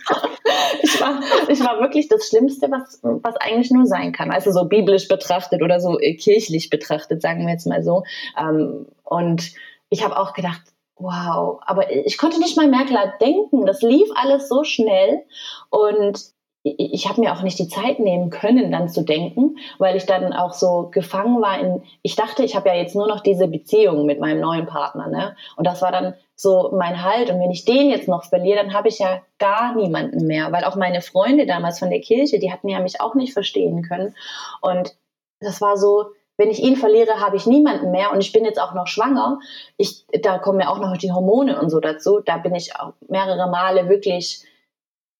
[0.81, 4.31] Ich war, ich war wirklich das Schlimmste, was, was eigentlich nur sein kann.
[4.31, 8.03] Also so biblisch betrachtet oder so äh, kirchlich betrachtet, sagen wir jetzt mal so.
[8.37, 9.51] Ähm, und
[9.89, 10.61] ich habe auch gedacht,
[10.95, 13.65] wow, aber ich konnte nicht mal mehr klar denken.
[13.65, 15.23] Das lief alles so schnell
[15.69, 16.19] und
[16.63, 20.33] ich habe mir auch nicht die Zeit nehmen können, dann zu denken, weil ich dann
[20.33, 24.05] auch so gefangen war in, ich dachte, ich habe ja jetzt nur noch diese Beziehung
[24.05, 25.37] mit meinem neuen Partner, ne?
[25.55, 27.29] Und das war dann so mein Halt.
[27.29, 30.65] Und wenn ich den jetzt noch verliere, dann habe ich ja gar niemanden mehr, weil
[30.65, 34.13] auch meine Freunde damals von der Kirche, die hatten ja mich auch nicht verstehen können.
[34.61, 34.93] Und
[35.39, 38.61] das war so, wenn ich ihn verliere, habe ich niemanden mehr und ich bin jetzt
[38.61, 39.39] auch noch schwanger.
[39.77, 42.19] Ich, da kommen ja auch noch die Hormone und so dazu.
[42.23, 44.43] Da bin ich auch mehrere Male wirklich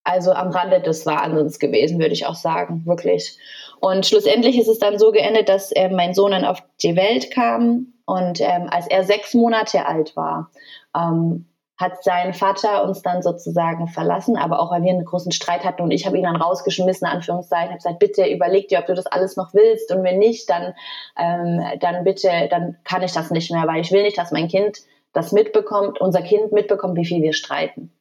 [0.04, 3.38] also am Rande des Wahnsinns gewesen, würde ich auch sagen, wirklich.
[3.82, 7.30] Und schlussendlich ist es dann so geendet, dass äh, mein Sohn dann auf die Welt
[7.32, 10.50] kam und ähm, als er sechs Monate alt war,
[10.96, 11.46] ähm,
[11.78, 15.84] hat sein Vater uns dann sozusagen verlassen, aber auch weil wir einen großen Streit hatten
[15.84, 19.06] und ich habe ihn dann rausgeschmissen, Anführungszeichen, habe gesagt, bitte überleg dir, ob du das
[19.06, 20.74] alles noch willst und wenn nicht, dann,
[21.18, 24.48] ähm, dann bitte, dann kann ich das nicht mehr, weil ich will nicht, dass mein
[24.48, 24.80] Kind
[25.14, 27.92] das mitbekommt, unser Kind mitbekommt, wie viel wir streiten.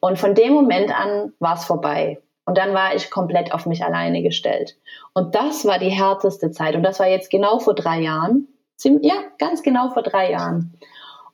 [0.00, 2.20] Und von dem Moment an war es vorbei.
[2.44, 4.76] Und dann war ich komplett auf mich alleine gestellt.
[5.14, 6.74] Und das war die härteste Zeit.
[6.74, 8.48] Und das war jetzt genau vor drei Jahren.
[8.84, 10.74] Ja, ganz genau vor drei Jahren.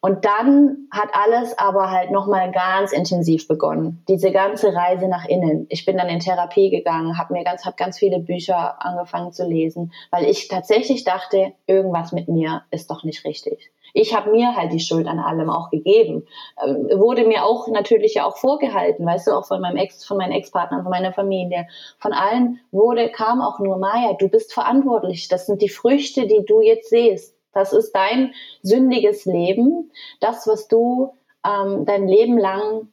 [0.00, 4.04] Und dann hat alles aber halt nochmal ganz intensiv begonnen.
[4.08, 5.66] Diese ganze Reise nach innen.
[5.70, 9.44] Ich bin dann in Therapie gegangen, habe mir ganz, hab ganz viele Bücher angefangen zu
[9.44, 13.72] lesen, weil ich tatsächlich dachte, irgendwas mit mir ist doch nicht richtig.
[13.92, 16.26] Ich habe mir halt die Schuld an allem auch gegeben.
[16.64, 20.18] Ähm, wurde mir auch natürlich ja auch vorgehalten, weißt du, auch von meinem Ex, von
[20.18, 21.66] meinen Ex-Partnern, von meiner Familie.
[21.98, 25.28] Von allen wurde, kam auch nur Maya, du bist verantwortlich.
[25.28, 27.37] Das sind die Früchte, die du jetzt siehst.
[27.52, 29.90] Das ist dein sündiges Leben.
[30.20, 32.88] Das, was du ähm, dein Leben lang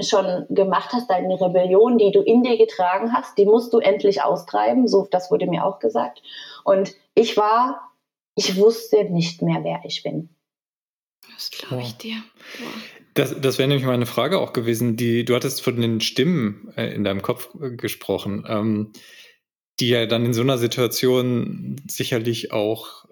[0.00, 4.22] schon gemacht hast, deine Rebellion, die du in dir getragen hast, die musst du endlich
[4.22, 4.88] austreiben.
[4.88, 6.22] So, das wurde mir auch gesagt.
[6.64, 7.92] Und ich war,
[8.34, 10.30] ich wusste nicht mehr, wer ich bin.
[11.34, 12.16] Das glaube ich dir.
[13.14, 14.96] Das, das wäre nämlich meine Frage auch gewesen.
[14.96, 18.92] Die, du hattest von den Stimmen äh, in deinem Kopf äh, gesprochen, ähm,
[19.80, 23.05] die ja dann in so einer Situation sicherlich auch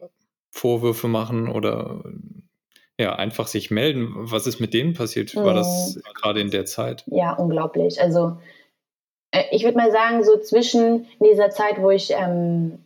[0.54, 2.04] Vorwürfe machen oder
[2.96, 4.12] ja, einfach sich melden.
[4.14, 5.34] Was ist mit denen passiert?
[5.34, 6.02] War das mhm.
[6.14, 7.02] gerade in der Zeit?
[7.06, 8.00] Ja, unglaublich.
[8.00, 8.38] Also
[9.32, 12.78] äh, ich würde mal sagen, so zwischen dieser Zeit, wo ich ähm,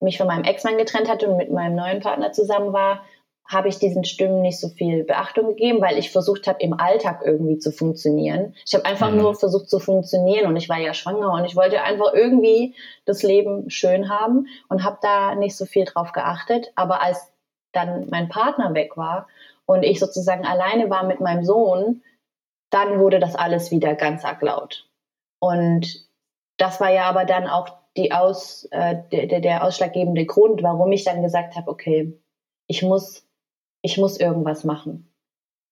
[0.00, 3.04] mich von meinem Ex-Mann getrennt hatte und mit meinem neuen Partner zusammen war,
[3.50, 7.22] habe ich diesen Stimmen nicht so viel Beachtung gegeben, weil ich versucht habe, im Alltag
[7.24, 8.54] irgendwie zu funktionieren.
[8.64, 9.18] Ich habe einfach mhm.
[9.18, 13.24] nur versucht zu funktionieren und ich war ja schwanger und ich wollte einfach irgendwie das
[13.24, 16.70] Leben schön haben und habe da nicht so viel drauf geachtet.
[16.76, 17.32] Aber als
[17.72, 19.26] dann mein Partner weg war
[19.66, 22.02] und ich sozusagen alleine war mit meinem Sohn,
[22.70, 24.88] dann wurde das alles wieder ganz arg laut.
[25.40, 26.08] Und
[26.56, 31.02] das war ja aber dann auch die Aus, äh, der, der ausschlaggebende Grund, warum ich
[31.02, 32.16] dann gesagt habe, okay,
[32.68, 33.26] ich muss
[33.82, 35.12] ich muss irgendwas machen.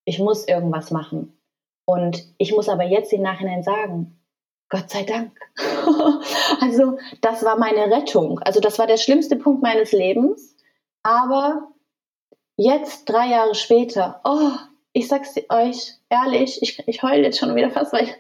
[0.05, 1.39] Ich muss irgendwas machen.
[1.85, 4.19] Und ich muss aber jetzt im Nachhinein sagen,
[4.69, 5.33] Gott sei Dank.
[6.61, 8.39] also das war meine Rettung.
[8.41, 10.57] Also das war der schlimmste Punkt meines Lebens.
[11.03, 11.69] Aber
[12.57, 14.51] jetzt, drei Jahre später, oh,
[14.93, 18.15] ich sag's euch ehrlich, ich, ich heule jetzt schon wieder fast, weil ich,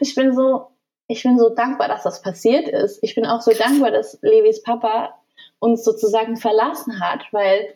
[0.00, 0.68] ich bin so,
[1.08, 3.02] ich bin so dankbar, dass das passiert ist.
[3.02, 5.14] Ich bin auch so dankbar, dass Levis Papa
[5.58, 7.74] uns sozusagen verlassen hat, weil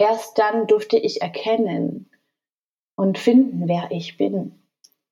[0.00, 2.10] erst dann durfte ich erkennen
[2.96, 4.58] und finden, wer ich bin.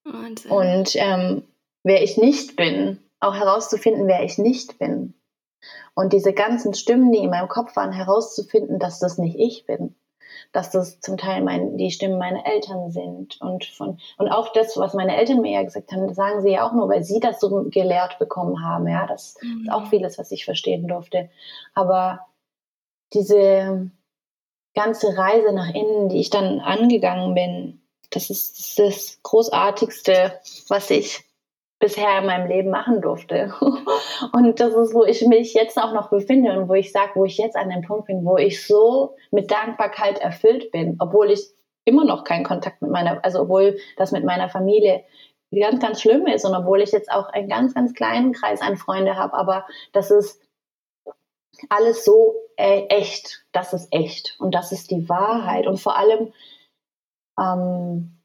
[0.05, 0.51] Wahnsinn.
[0.51, 1.43] Und ähm,
[1.85, 5.15] wer ich nicht bin, auch herauszufinden, wer ich nicht bin.
[5.95, 9.95] Und diese ganzen Stimmen, die in meinem Kopf waren, herauszufinden, dass das nicht ich bin.
[10.53, 14.77] dass das zum Teil mein, die Stimmen meiner Eltern sind und von und auch das,
[14.77, 17.41] was meine Eltern mir ja gesagt haben, sagen sie ja auch nur, weil sie das
[17.41, 18.87] so gelehrt bekommen haben.
[18.89, 19.63] Ja, das mhm.
[19.63, 19.91] ist auch mhm.
[19.91, 21.29] vieles, was ich verstehen durfte.
[21.75, 22.21] Aber
[23.13, 23.91] diese
[24.75, 31.25] ganze Reise nach innen, die ich dann angegangen bin, das ist das Großartigste, was ich
[31.79, 33.55] bisher in meinem Leben machen durfte.
[34.33, 37.25] Und das ist, wo ich mich jetzt auch noch befinde und wo ich sage, wo
[37.25, 41.53] ich jetzt an dem Punkt bin, wo ich so mit Dankbarkeit erfüllt bin, obwohl ich
[41.85, 45.05] immer noch keinen Kontakt mit meiner, also obwohl das mit meiner Familie
[45.55, 48.77] ganz, ganz schlimm ist und obwohl ich jetzt auch einen ganz, ganz kleinen Kreis an
[48.77, 50.41] Freunde habe, aber das ist
[51.69, 56.33] alles so äh, echt, das ist echt und das ist die Wahrheit und vor allem
[57.39, 58.19] ähm,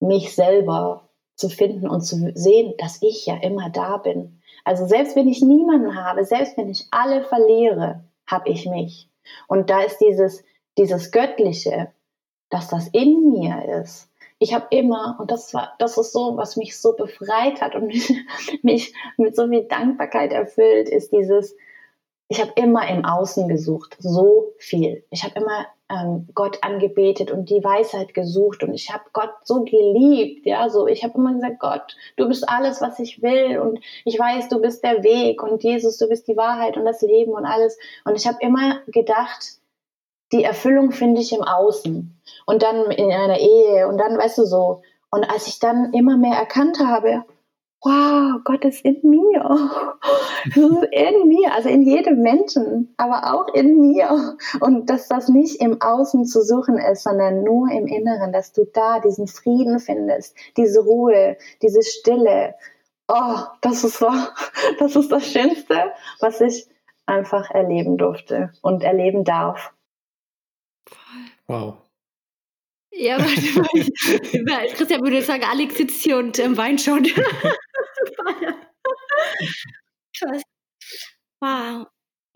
[0.00, 4.40] mich selber zu finden und zu sehen, dass ich ja immer da bin.
[4.64, 9.10] Also selbst wenn ich niemanden habe, selbst wenn ich alle verliere, habe ich mich.
[9.48, 10.44] Und da ist dieses,
[10.78, 11.92] dieses Göttliche,
[12.50, 14.10] dass das in mir ist.
[14.38, 17.86] Ich habe immer, und das war, das ist so, was mich so befreit hat und
[17.86, 18.12] mich,
[18.62, 21.56] mich mit so viel Dankbarkeit erfüllt, ist dieses,
[22.28, 25.04] ich habe immer im Außen gesucht, so viel.
[25.10, 29.64] Ich habe immer ähm, Gott angebetet und die Weisheit gesucht und ich habe Gott so
[29.64, 30.86] geliebt, ja, so.
[30.86, 34.60] Ich habe immer gesagt, Gott, du bist alles, was ich will und ich weiß, du
[34.60, 37.78] bist der Weg und Jesus, du bist die Wahrheit und das Leben und alles.
[38.04, 39.58] Und ich habe immer gedacht,
[40.32, 44.46] die Erfüllung finde ich im Außen und dann in einer Ehe und dann weißt du
[44.46, 44.82] so.
[45.10, 47.24] Und als ich dann immer mehr erkannt habe,
[47.84, 49.44] wow, Gott ist in mir.
[50.90, 54.36] in mir, also in jedem Menschen, aber auch in mir.
[54.60, 58.64] Und dass das nicht im Außen zu suchen ist, sondern nur im Inneren, dass du
[58.64, 62.54] da diesen Frieden findest, diese Ruhe, diese Stille.
[63.06, 64.10] Oh, das ist so,
[64.78, 66.66] das ist das Schönste, was ich
[67.06, 69.74] einfach erleben durfte und erleben darf.
[71.46, 71.76] Wow.
[72.96, 77.04] Ja, warte Christian würde sagen, Alex sitzt hier und ähm, weint schon.
[80.16, 80.42] Krass.
[81.40, 81.86] Wow.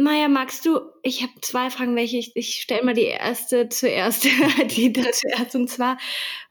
[0.00, 4.24] Maja, magst du, ich habe zwei Fragen, welche ich, ich stelle mal die erste zuerst,
[4.76, 5.98] die da zuerst, und zwar,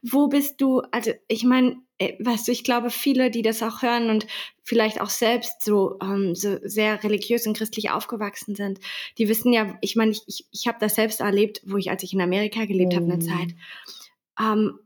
[0.02, 3.80] wo bist du, also ich meine, äh, weißt du, ich glaube, viele, die das auch
[3.80, 4.26] hören und
[4.62, 8.80] vielleicht auch selbst so, ähm, so sehr religiös und christlich aufgewachsen sind,
[9.16, 12.02] die wissen ja, ich meine, ich, ich, ich habe das selbst erlebt, wo ich, als
[12.02, 12.96] ich in Amerika gelebt mhm.
[12.96, 13.54] habe, eine Zeit,
[14.38, 14.78] ähm,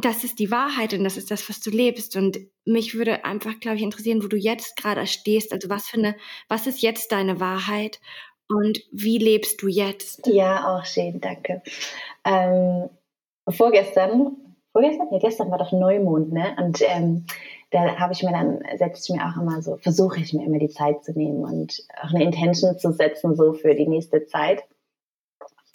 [0.00, 2.14] das ist die Wahrheit und das ist das, was du lebst.
[2.14, 5.52] Und mich würde einfach, glaube ich, interessieren, wo du jetzt gerade stehst.
[5.52, 6.14] Also was für eine,
[6.48, 8.00] was ist jetzt deine Wahrheit
[8.48, 10.26] und wie lebst du jetzt?
[10.28, 11.62] Ja, auch schön, danke.
[12.24, 12.88] Ähm,
[13.48, 14.36] vorgestern,
[14.72, 15.08] vorgestern?
[15.10, 16.56] Ja, gestern war doch Neumond, ne?
[16.58, 17.26] Und ähm,
[17.70, 20.58] da habe ich mir dann, setze ich mir auch immer so, versuche ich mir immer
[20.58, 24.62] die Zeit zu nehmen und auch eine Intention zu setzen, so für die nächste Zeit.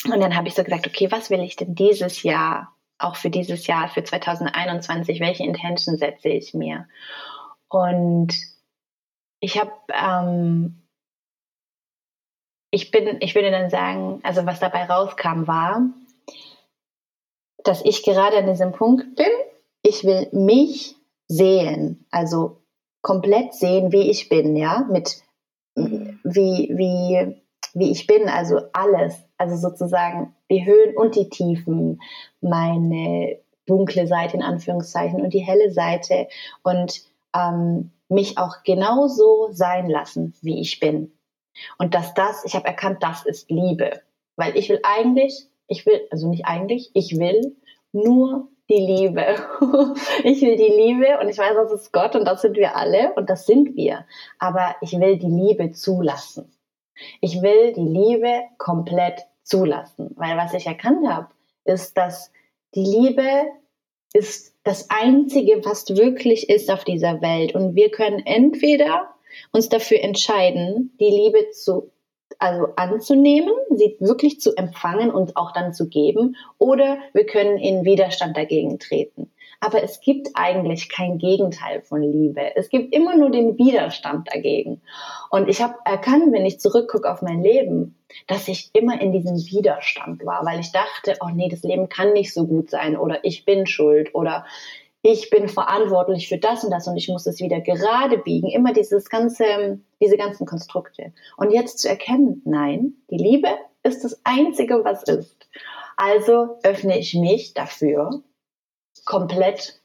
[0.05, 3.29] Und dann habe ich so gesagt, okay, was will ich denn dieses Jahr auch für
[3.29, 6.87] dieses Jahr, für 2021, welche Intention setze ich mir?
[7.67, 8.33] Und
[9.39, 10.83] ich habe, ähm,
[12.71, 15.81] ich bin, ich würde dann sagen, also was dabei rauskam, war,
[17.63, 19.31] dass ich gerade an diesem Punkt bin.
[19.81, 20.95] Ich will mich
[21.27, 22.61] sehen, also
[23.01, 25.23] komplett sehen, wie ich bin, ja, mit
[25.75, 27.41] wie, wie,
[27.73, 32.01] wie ich bin, also alles, also sozusagen die Höhen und die Tiefen,
[32.39, 36.27] meine dunkle Seite in Anführungszeichen und die helle Seite
[36.63, 37.01] und
[37.35, 41.11] ähm, mich auch genauso sein lassen, wie ich bin.
[41.77, 44.01] Und dass das, ich habe erkannt, das ist Liebe.
[44.37, 47.55] Weil ich will eigentlich, ich will, also nicht eigentlich, ich will
[47.91, 49.35] nur die Liebe.
[50.23, 53.13] ich will die Liebe und ich weiß, das ist Gott und das sind wir alle
[53.15, 54.05] und das sind wir.
[54.39, 56.49] Aber ich will die Liebe zulassen.
[57.21, 60.11] Ich will die Liebe komplett zulassen.
[60.15, 61.27] Weil was ich erkannt habe,
[61.65, 62.31] ist, dass
[62.75, 63.47] die Liebe
[64.13, 67.55] ist das Einzige, was wirklich ist auf dieser Welt.
[67.55, 69.13] Und wir können entweder
[69.51, 71.91] uns dafür entscheiden, die Liebe zu,
[72.37, 77.83] also anzunehmen, sie wirklich zu empfangen und auch dann zu geben, oder wir können in
[77.83, 79.31] Widerstand dagegen treten.
[79.63, 82.53] Aber es gibt eigentlich kein Gegenteil von Liebe.
[82.57, 84.81] Es gibt immer nur den Widerstand dagegen.
[85.29, 87.95] Und ich habe erkannt, wenn ich zurückgucke auf mein Leben,
[88.27, 92.11] dass ich immer in diesem Widerstand war, weil ich dachte, oh nee, das Leben kann
[92.11, 94.45] nicht so gut sein oder ich bin schuld oder
[95.01, 98.49] ich bin verantwortlich für das und das und ich muss es wieder gerade biegen.
[98.49, 101.13] Immer dieses ganze, diese ganzen Konstrukte.
[101.37, 103.47] Und jetzt zu erkennen, nein, die Liebe
[103.81, 105.47] ist das Einzige, was ist.
[105.95, 108.23] Also öffne ich mich dafür,
[109.05, 109.79] komplett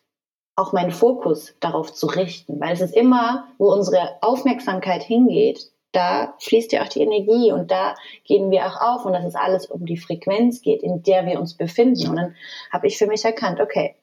[0.56, 6.34] auch meinen Fokus darauf zu richten, weil es ist immer, wo unsere Aufmerksamkeit hingeht, da
[6.40, 7.94] fließt ja auch die Energie und da
[8.24, 11.40] gehen wir auch auf und dass es alles um die Frequenz geht, in der wir
[11.40, 12.10] uns befinden.
[12.10, 12.34] Und dann
[12.70, 13.94] habe ich für mich erkannt, okay,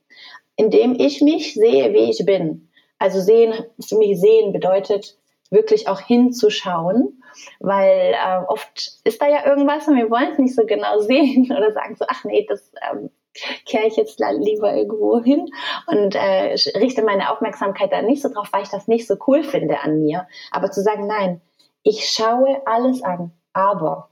[0.55, 5.18] indem ich mich sehe, wie ich bin, also sehen, für mich sehen bedeutet
[5.51, 7.22] wirklich auch hinzuschauen,
[7.59, 11.51] weil äh, oft ist da ja irgendwas und wir wollen es nicht so genau sehen
[11.51, 13.09] oder sagen so, ach nee, das ähm,
[13.65, 15.47] kehre ich jetzt lieber irgendwo hin
[15.88, 19.43] und äh, richte meine Aufmerksamkeit da nicht so drauf, weil ich das nicht so cool
[19.43, 20.27] finde an mir.
[20.51, 21.41] Aber zu sagen, nein,
[21.83, 24.09] ich schaue alles an, aber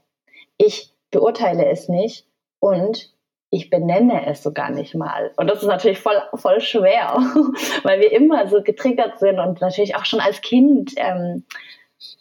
[0.56, 2.26] ich beurteile es nicht
[2.60, 3.12] und
[3.50, 5.32] ich benenne es sogar nicht mal.
[5.36, 7.16] Und das ist natürlich voll, voll schwer,
[7.84, 11.44] weil wir immer so getriggert sind und natürlich auch schon als Kind ähm,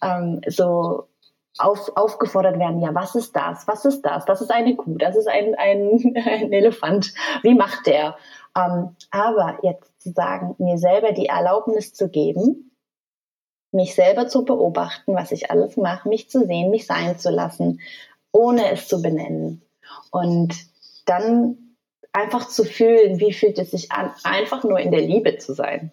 [0.02, 1.08] ähm, so
[1.58, 3.68] auf, aufgefordert werden, ja, was ist das?
[3.68, 4.26] Was ist das?
[4.26, 7.14] Das ist eine Kuh, das ist ein, ein, ein Elefant.
[7.42, 8.18] Wie macht der?
[8.58, 12.72] Ähm, aber jetzt zu sagen, mir selber die Erlaubnis zu geben,
[13.72, 17.82] mich selber zu beobachten, was ich alles mache, mich zu sehen, mich sein zu lassen,
[18.32, 19.64] ohne es zu benennen.
[20.12, 20.56] Und
[21.06, 21.58] dann
[22.12, 25.92] einfach zu fühlen, wie fühlt es sich an, einfach nur in der Liebe zu sein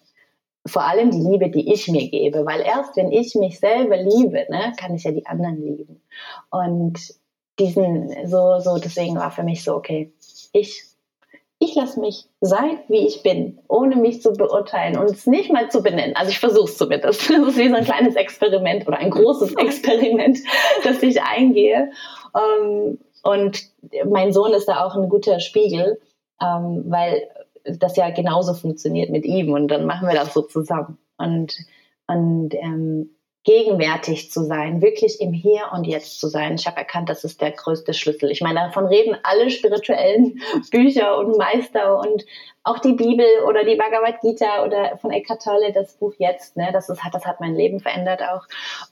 [0.65, 4.45] vor allem die Liebe, die ich mir gebe, weil erst wenn ich mich selber liebe,
[4.49, 6.01] ne, kann ich ja die anderen lieben.
[6.49, 6.99] Und
[7.59, 10.13] diesen, so, so, deswegen war für mich so, okay,
[10.53, 10.83] ich,
[11.59, 15.69] ich lasse mich sein, wie ich bin, ohne mich zu beurteilen und es nicht mal
[15.69, 16.15] zu benennen.
[16.15, 17.29] Also ich versuche es zumindest.
[17.29, 20.39] Das ist wie so ein kleines Experiment oder ein großes Experiment,
[20.83, 21.91] das ich eingehe.
[22.35, 23.63] Ähm, und
[24.05, 25.99] mein Sohn ist da auch ein guter Spiegel,
[26.41, 27.27] ähm, weil
[27.65, 30.97] das ja genauso funktioniert mit ihm und dann machen wir das so zusammen.
[31.17, 31.55] Und,
[32.07, 33.11] und ähm,
[33.43, 36.55] gegenwärtig zu sein, wirklich im Hier und Jetzt zu sein.
[36.55, 38.29] Ich habe erkannt, das ist der größte Schlüssel.
[38.29, 40.39] Ich meine, davon reden alle spirituellen
[40.71, 42.23] Bücher und Meister und
[42.63, 46.69] auch die Bibel oder die Bhagavad Gita oder von Eckhart Tolle, das Buch Jetzt, ne,
[46.71, 48.45] das, ist, das hat mein Leben verändert auch,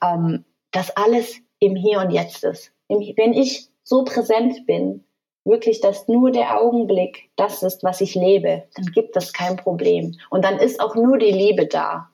[0.03, 2.71] ähm, dass alles im Hier und Jetzt ist.
[2.87, 5.05] Wenn ich so präsent bin,
[5.49, 10.17] wirklich, dass nur der Augenblick das ist, was ich lebe, dann gibt es kein Problem.
[10.29, 12.09] Und dann ist auch nur die Liebe da.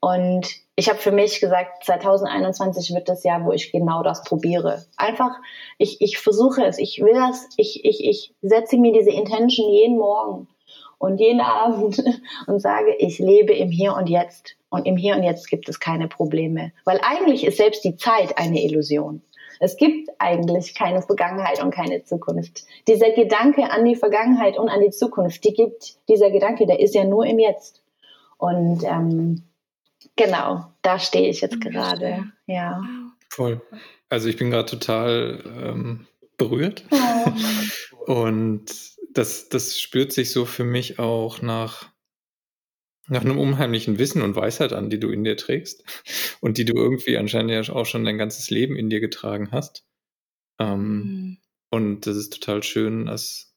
[0.00, 0.46] Und
[0.76, 4.86] ich habe für mich gesagt, 2021 wird das Jahr, wo ich genau das probiere.
[4.96, 5.32] Einfach,
[5.76, 9.98] ich, ich versuche es, ich will das, ich, ich, ich setze mir diese Intention jeden
[9.98, 10.48] Morgen
[10.96, 12.02] und jeden Abend
[12.46, 14.56] und sage, ich lebe im Hier und Jetzt.
[14.70, 16.72] Und im Hier und Jetzt gibt es keine Probleme.
[16.84, 19.22] Weil eigentlich ist selbst die Zeit eine Illusion.
[19.62, 22.64] Es gibt eigentlich keine Vergangenheit und keine Zukunft.
[22.88, 26.94] Dieser Gedanke an die Vergangenheit und an die Zukunft, die gibt, dieser Gedanke, der ist
[26.94, 27.82] ja nur im Jetzt.
[28.38, 29.42] Und ähm,
[30.16, 32.24] genau, da stehe ich jetzt gerade.
[32.46, 32.82] Ja.
[33.28, 33.60] Voll.
[34.08, 36.06] Also ich bin gerade total ähm,
[36.38, 36.84] berührt.
[36.90, 37.30] Oh.
[38.12, 38.64] Und
[39.12, 41.90] das, das spürt sich so für mich auch nach
[43.10, 45.84] nach einem unheimlichen Wissen und Weisheit an, die du in dir trägst
[46.40, 49.84] und die du irgendwie anscheinend ja auch schon dein ganzes Leben in dir getragen hast.
[50.58, 51.38] Ähm, mhm.
[51.70, 53.54] Und das ist total schön, das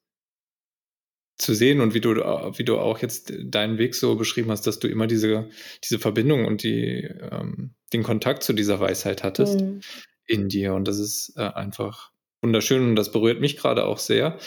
[1.38, 4.80] zu sehen und wie du, wie du auch jetzt deinen Weg so beschrieben hast, dass
[4.80, 5.50] du immer diese,
[5.84, 9.82] diese Verbindung und die, ähm, den Kontakt zu dieser Weisheit hattest mhm.
[10.26, 10.74] in dir.
[10.74, 14.38] Und das ist äh, einfach wunderschön und das berührt mich gerade auch sehr.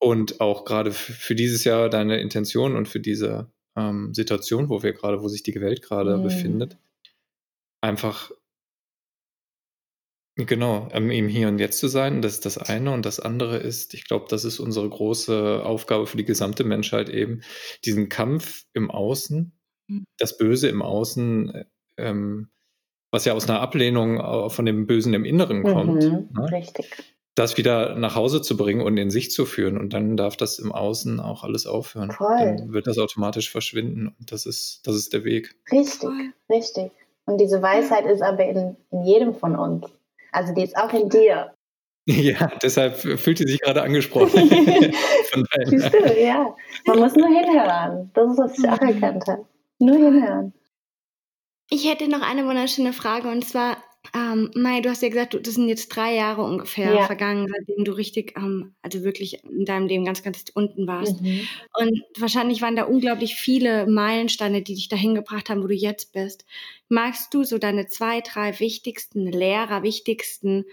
[0.00, 4.92] Und auch gerade für dieses Jahr deine Intention und für diese ähm, Situation, wo wir
[4.92, 6.22] gerade, wo sich die Welt gerade mhm.
[6.24, 6.78] befindet,
[7.80, 8.30] einfach
[10.36, 12.22] genau im Hier und Jetzt zu sein.
[12.22, 12.92] Das ist das eine.
[12.92, 17.08] Und das andere ist, ich glaube, das ist unsere große Aufgabe für die gesamte Menschheit
[17.08, 17.42] eben,
[17.84, 19.52] diesen Kampf im Außen,
[19.88, 20.04] mhm.
[20.16, 21.64] das Böse im Außen, äh,
[21.96, 22.50] ähm,
[23.10, 26.04] was ja aus einer Ablehnung von dem Bösen im Inneren kommt.
[26.04, 26.52] Mhm, ne?
[26.52, 29.78] Richtig das wieder nach Hause zu bringen und in sich zu führen.
[29.78, 32.10] Und dann darf das im Außen auch alles aufhören.
[32.10, 32.38] Voll.
[32.38, 34.14] Dann wird das automatisch verschwinden.
[34.18, 35.54] Und das ist, das ist der Weg.
[35.70, 36.32] Richtig, Voll.
[36.50, 36.90] richtig.
[37.26, 39.86] Und diese Weisheit ist aber in, in jedem von uns.
[40.32, 41.52] Also die ist auch in dir.
[42.10, 44.30] Ja, deshalb fühlt sie sich gerade angesprochen.
[45.66, 46.56] Siehst du, ja.
[46.86, 48.10] Man muss nur hinhören.
[48.14, 49.44] Das ist, was ich auch erkannt habe.
[49.78, 50.54] Nur hinhören.
[51.68, 53.76] Ich hätte noch eine wunderschöne Frage und zwar,
[54.14, 57.06] ähm, Mai, du hast ja gesagt, du, das sind jetzt drei Jahre ungefähr ja.
[57.06, 61.20] vergangen, seitdem du richtig, ähm, also wirklich in deinem Leben ganz, ganz unten warst.
[61.20, 61.46] Mhm.
[61.78, 66.12] Und wahrscheinlich waren da unglaublich viele Meilensteine, die dich dahin gebracht haben, wo du jetzt
[66.12, 66.44] bist.
[66.88, 70.64] Magst du so deine zwei, drei wichtigsten Lehrer, wichtigsten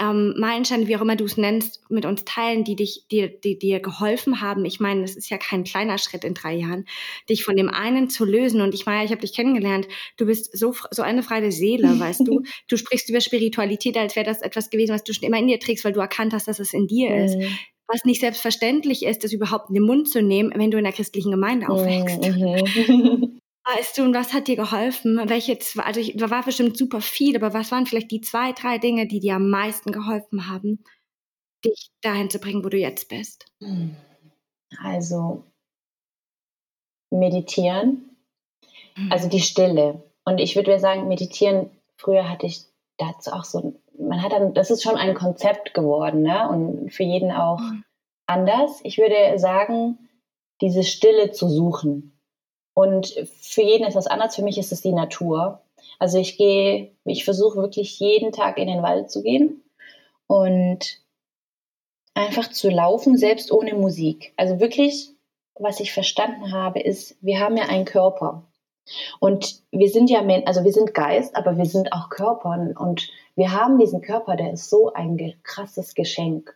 [0.00, 3.58] ähm, Meilensteine, wie auch immer du es nennst, mit uns teilen, die dich, die, die
[3.58, 4.64] dir geholfen haben.
[4.64, 6.86] Ich meine, das ist ja kein kleiner Schritt in drei Jahren,
[7.28, 8.62] dich von dem einen zu lösen.
[8.62, 9.86] Und ich meine, ich habe dich kennengelernt.
[10.16, 12.42] Du bist so so eine freie Seele, weißt du.
[12.68, 15.60] Du sprichst über Spiritualität, als wäre das etwas gewesen, was du schon immer in dir
[15.60, 17.24] trägst, weil du erkannt hast, dass es in dir mhm.
[17.24, 17.36] ist.
[17.86, 20.92] Was nicht selbstverständlich ist, das überhaupt in den Mund zu nehmen, wenn du in der
[20.92, 22.22] christlichen Gemeinde aufwächst.
[22.22, 23.36] Mhm.
[23.76, 25.20] weißt du, und was hat dir geholfen?
[25.28, 28.52] Welche zwei, also ich, da war bestimmt super viel, aber was waren vielleicht die zwei,
[28.52, 30.82] drei Dinge, die dir am meisten geholfen haben,
[31.64, 33.46] dich dahin zu bringen, wo du jetzt bist?
[34.82, 35.44] Also
[37.10, 38.16] meditieren,
[38.96, 39.12] mhm.
[39.12, 40.02] also die Stille.
[40.24, 42.64] Und ich würde sagen, meditieren, früher hatte ich
[42.98, 46.48] dazu auch so, man hat dann, das ist schon ein Konzept geworden, ne?
[46.48, 47.84] Und für jeden auch mhm.
[48.26, 48.80] anders.
[48.84, 49.98] Ich würde sagen,
[50.60, 52.19] diese Stille zu suchen.
[52.74, 53.08] Und
[53.40, 54.36] für jeden ist das anders.
[54.36, 55.60] Für mich ist es die Natur.
[55.98, 59.62] Also ich gehe, ich versuche wirklich jeden Tag in den Wald zu gehen
[60.26, 61.00] und
[62.14, 64.32] einfach zu laufen, selbst ohne Musik.
[64.36, 65.10] Also wirklich,
[65.54, 68.44] was ich verstanden habe, ist, wir haben ja einen Körper.
[69.20, 72.50] Und wir sind ja, also wir sind Geist, aber wir sind auch Körper.
[72.78, 76.54] Und wir haben diesen Körper, der ist so ein krasses Geschenk.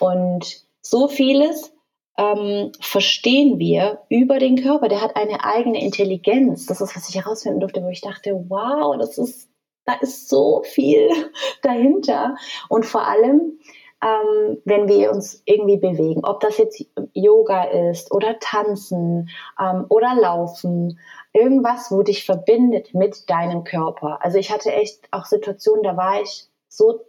[0.00, 1.72] Und so vieles
[2.18, 4.88] ähm, verstehen wir über den Körper.
[4.88, 6.66] Der hat eine eigene Intelligenz.
[6.66, 9.48] Das ist, was ich herausfinden durfte, wo ich dachte, wow, das ist,
[9.86, 11.08] da ist so viel
[11.62, 12.36] dahinter.
[12.68, 13.60] Und vor allem,
[14.02, 20.14] ähm, wenn wir uns irgendwie bewegen, ob das jetzt Yoga ist oder Tanzen ähm, oder
[20.16, 20.98] Laufen,
[21.32, 24.18] irgendwas, wo dich verbindet mit deinem Körper.
[24.22, 27.00] Also ich hatte echt auch Situationen, da war ich so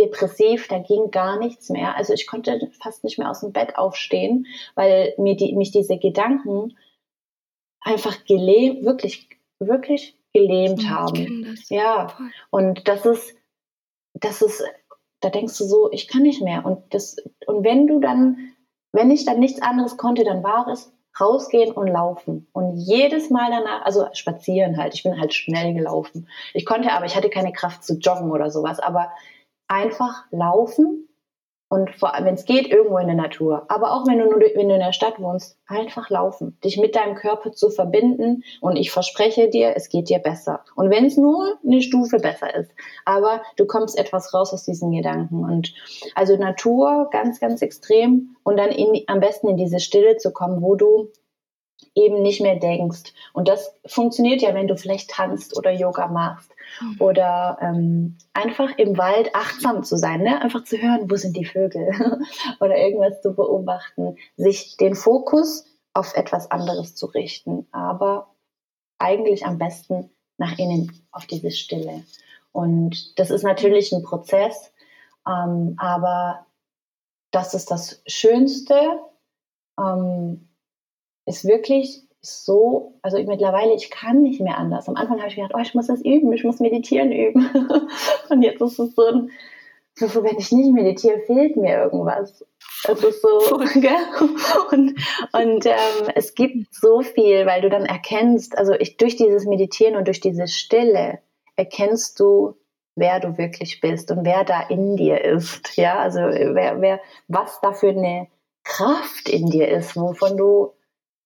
[0.00, 1.96] depressiv, da ging gar nichts mehr.
[1.96, 5.98] Also ich konnte fast nicht mehr aus dem Bett aufstehen, weil mir die, mich diese
[5.98, 6.76] Gedanken
[7.80, 9.28] einfach gelähmt, wirklich,
[9.58, 11.56] wirklich gelähmt haben.
[11.68, 12.16] Ja.
[12.50, 13.36] Und das ist,
[14.14, 14.62] das ist
[15.20, 16.64] da denkst du so, ich kann nicht mehr.
[16.64, 18.54] Und das, und wenn du dann,
[18.92, 22.48] wenn ich dann nichts anderes konnte, dann war es rausgehen und laufen.
[22.52, 26.28] Und jedes Mal danach, also spazieren halt, ich bin halt schnell gelaufen.
[26.54, 29.10] Ich konnte aber, ich hatte keine Kraft zu joggen oder sowas, aber
[29.70, 31.08] einfach laufen
[31.72, 33.64] und wenn es geht, irgendwo in der Natur.
[33.68, 36.58] Aber auch wenn du, nur, wenn du in der Stadt wohnst, einfach laufen.
[36.64, 38.42] Dich mit deinem Körper zu verbinden.
[38.60, 40.64] Und ich verspreche dir, es geht dir besser.
[40.74, 42.72] Und wenn es nur eine Stufe besser ist.
[43.04, 45.44] Aber du kommst etwas raus aus diesen Gedanken.
[45.44, 45.72] Und
[46.16, 48.34] also Natur ganz, ganz extrem.
[48.42, 51.12] Und dann in, am besten in diese Stille zu kommen, wo du
[51.94, 53.12] eben nicht mehr denkst.
[53.32, 56.50] Und das funktioniert ja, wenn du vielleicht tanzt oder Yoga machst
[56.80, 56.96] mhm.
[57.00, 60.40] oder ähm, einfach im Wald achtsam zu sein, ne?
[60.40, 61.90] einfach zu hören, wo sind die Vögel
[62.60, 68.34] oder irgendwas zu beobachten, sich den Fokus auf etwas anderes zu richten, aber
[68.98, 72.04] eigentlich am besten nach innen auf diese Stille.
[72.52, 74.72] Und das ist natürlich ein Prozess,
[75.26, 76.46] ähm, aber
[77.30, 79.00] das ist das Schönste,
[79.78, 80.49] ähm,
[81.30, 84.88] ist wirklich so, also ich, mittlerweile, ich kann nicht mehr anders.
[84.88, 87.48] Am Anfang habe ich gedacht, oh, ich muss das üben, ich muss meditieren üben.
[88.28, 89.30] und jetzt ist es so ein,
[89.94, 92.44] so, wenn ich nicht meditiere, fehlt mir irgendwas.
[92.88, 93.94] Es ist so, gell?
[94.70, 94.94] Und,
[95.32, 99.96] und ähm, es gibt so viel, weil du dann erkennst, also ich, durch dieses Meditieren
[99.96, 101.20] und durch diese Stille
[101.56, 102.54] erkennst du,
[102.96, 105.76] wer du wirklich bist und wer da in dir ist.
[105.76, 108.28] Ja, also wer, wer, was da für eine
[108.64, 110.72] Kraft in dir ist, wovon du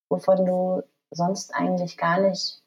[0.09, 2.63] wovon du sonst eigentlich gar nicht,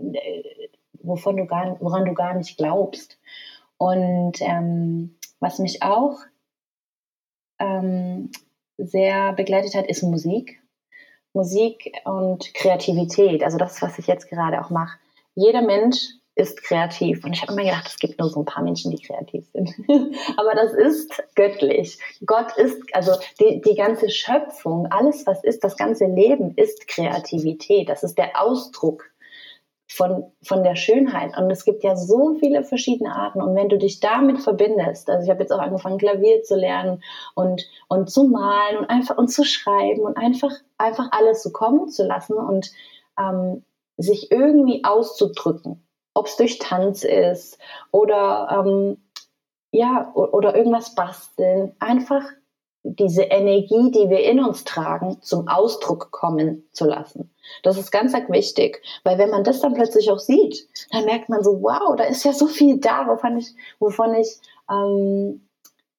[0.00, 3.18] äh, wovon du gar, woran du gar nicht glaubst.
[3.76, 6.18] Und ähm, was mich auch
[7.58, 8.30] ähm,
[8.78, 10.60] sehr begleitet hat, ist Musik.
[11.34, 14.98] Musik und Kreativität, also das, was ich jetzt gerade auch mache.
[15.34, 15.96] Jeder Mensch
[16.34, 17.24] ist kreativ.
[17.24, 19.70] Und ich habe immer gedacht, es gibt nur so ein paar Menschen, die kreativ sind.
[20.36, 21.98] Aber das ist göttlich.
[22.24, 27.88] Gott ist, also die, die ganze Schöpfung, alles, was ist, das ganze Leben ist Kreativität.
[27.88, 29.10] Das ist der Ausdruck
[29.88, 31.36] von, von der Schönheit.
[31.36, 33.42] Und es gibt ja so viele verschiedene Arten.
[33.42, 37.02] Und wenn du dich damit verbindest, also ich habe jetzt auch angefangen, Klavier zu lernen
[37.34, 41.88] und, und zu malen und einfach und zu schreiben und einfach, einfach alles so kommen
[41.88, 42.70] zu lassen und
[43.18, 43.64] ähm,
[43.98, 45.82] sich irgendwie auszudrücken
[46.14, 47.58] ob es durch Tanz ist
[47.90, 48.98] oder ähm,
[49.70, 52.24] ja oder irgendwas basteln, einfach
[52.84, 57.30] diese Energie, die wir in uns tragen, zum Ausdruck kommen zu lassen.
[57.62, 61.28] Das ist ganz, ganz wichtig, weil wenn man das dann plötzlich auch sieht, dann merkt
[61.28, 64.36] man so, wow, da ist ja so viel da, wovon ich, wovon ich,
[64.70, 65.46] ähm,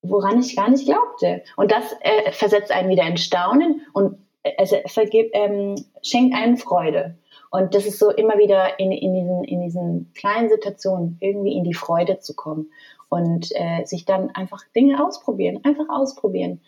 [0.01, 1.43] woran ich gar nicht glaubte.
[1.55, 6.57] Und das äh, versetzt einen wieder in Staunen und äh, es vergib, ähm, schenkt einen
[6.57, 7.15] Freude.
[7.55, 11.63] Und das ist so immer wieder in, in, diesen, in diesen kleinen Situationen irgendwie in
[11.63, 12.71] die Freude zu kommen
[13.09, 16.61] und äh, sich dann einfach Dinge ausprobieren, einfach ausprobieren.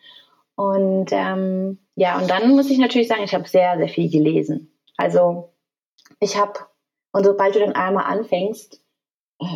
[0.54, 4.72] Und ähm, ja, und dann muss ich natürlich sagen, ich habe sehr, sehr viel gelesen.
[4.96, 5.50] Also
[6.20, 6.54] ich habe,
[7.14, 8.80] und sobald du dann einmal anfängst,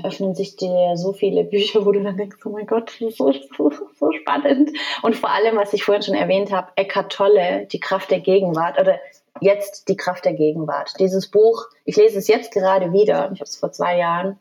[0.04, 3.32] öffnen sich dir so viele Bücher, wo du dann denkst, oh mein Gott, so, so,
[3.32, 4.72] so spannend.
[5.04, 8.80] Und vor allem, was ich vorhin schon erwähnt habe, Eckhart Tolle, die Kraft der Gegenwart,
[8.82, 9.00] oder
[9.42, 10.94] jetzt die Kraft der Gegenwart.
[11.00, 14.40] Dieses Buch, ich lese es jetzt gerade wieder, ich habe es vor zwei Jahren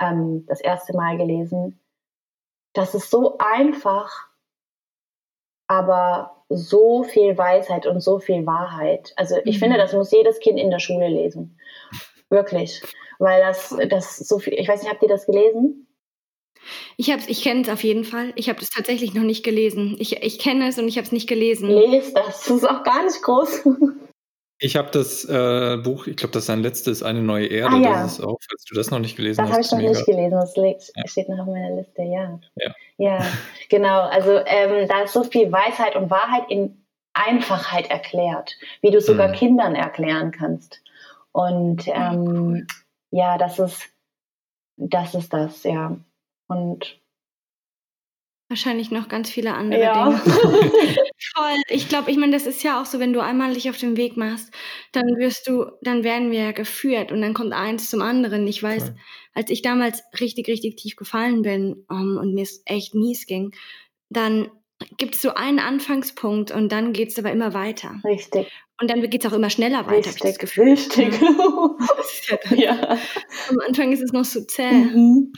[0.00, 1.78] ähm, das erste Mal gelesen.
[2.72, 4.28] Das ist so einfach,
[5.66, 9.12] aber so viel Weisheit und so viel Wahrheit.
[9.16, 9.60] Also ich mhm.
[9.60, 11.58] finde, das muss jedes Kind in der Schule lesen.
[12.28, 12.82] Wirklich.
[13.18, 15.86] Weil das, das so viel, ich weiß nicht, habt ihr das gelesen?
[16.96, 18.32] Ich, ich kenne es auf jeden Fall.
[18.36, 19.96] Ich habe es tatsächlich noch nicht gelesen.
[19.98, 21.68] Ich, ich kenne es und ich habe es nicht gelesen.
[21.70, 22.44] Lest das.
[22.44, 23.64] Das ist auch gar nicht groß.
[24.62, 27.76] Ich habe das äh, Buch, ich glaube, das ist sein letztes, Eine neue Erde.
[27.76, 28.02] Ah, ja.
[28.02, 29.58] Das ist auch, falls du das noch nicht gelesen das hast.
[29.58, 30.30] Das habe ich noch nicht gelesen.
[30.32, 31.06] Das liegt, ja.
[31.06, 32.38] steht noch auf meiner Liste, ja.
[32.56, 33.26] Ja, ja
[33.70, 34.02] genau.
[34.02, 36.84] Also ähm, da ist so viel Weisheit und Wahrheit in
[37.14, 39.32] Einfachheit erklärt, wie du sogar mhm.
[39.32, 40.82] Kindern erklären kannst.
[41.32, 42.66] Und ähm,
[43.10, 43.88] ja, das ist,
[44.76, 45.96] das ist das, ja.
[46.48, 47.00] Und
[48.48, 50.10] wahrscheinlich noch ganz viele andere ja.
[50.10, 50.20] Dinge.
[51.36, 51.62] Voll.
[51.68, 53.96] Ich glaube, ich meine, das ist ja auch so, wenn du einmal dich auf den
[53.96, 54.52] Weg machst,
[54.92, 58.46] dann wirst du, dann werden wir ja geführt und dann kommt eins zum anderen.
[58.46, 58.96] Ich weiß, Voll.
[59.34, 63.52] als ich damals richtig, richtig tief gefallen bin um, und mir es echt mies ging,
[64.08, 64.50] dann
[64.96, 68.00] gibt es so einen Anfangspunkt und dann geht es aber immer weiter.
[68.04, 68.50] Richtig.
[68.80, 70.70] Und dann geht es auch immer schneller weiter, richtig, ich das Gefühl.
[70.70, 71.20] Richtig.
[71.20, 72.98] Ja, ja.
[73.50, 74.72] Am Anfang ist es noch so zäh.
[74.72, 75.32] Mhm.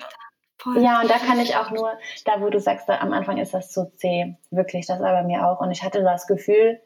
[0.62, 0.80] Voll.
[0.80, 1.90] Ja, und da kann ich auch nur,
[2.24, 5.24] da wo du sagst, da, am Anfang ist das zu zäh, wirklich, das war bei
[5.24, 5.60] mir auch.
[5.60, 6.80] Und ich hatte das Gefühl,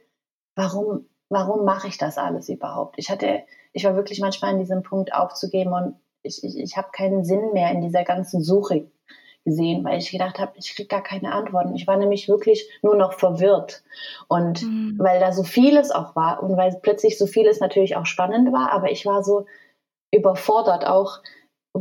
[0.54, 2.94] warum, warum mache ich das alles überhaupt?
[2.98, 6.88] Ich hatte, ich war wirklich manchmal in diesem Punkt aufzugeben und ich, ich, ich habe
[6.90, 8.90] keinen Sinn mehr in dieser ganzen Suche
[9.44, 11.74] gesehen, weil ich gedacht habe, ich kriege gar keine Antworten.
[11.74, 13.82] Ich war nämlich wirklich nur noch verwirrt.
[14.26, 14.96] Und mhm.
[14.98, 18.72] weil da so vieles auch war und weil plötzlich so vieles natürlich auch spannend war,
[18.72, 19.44] aber ich war so
[20.10, 21.18] überfordert auch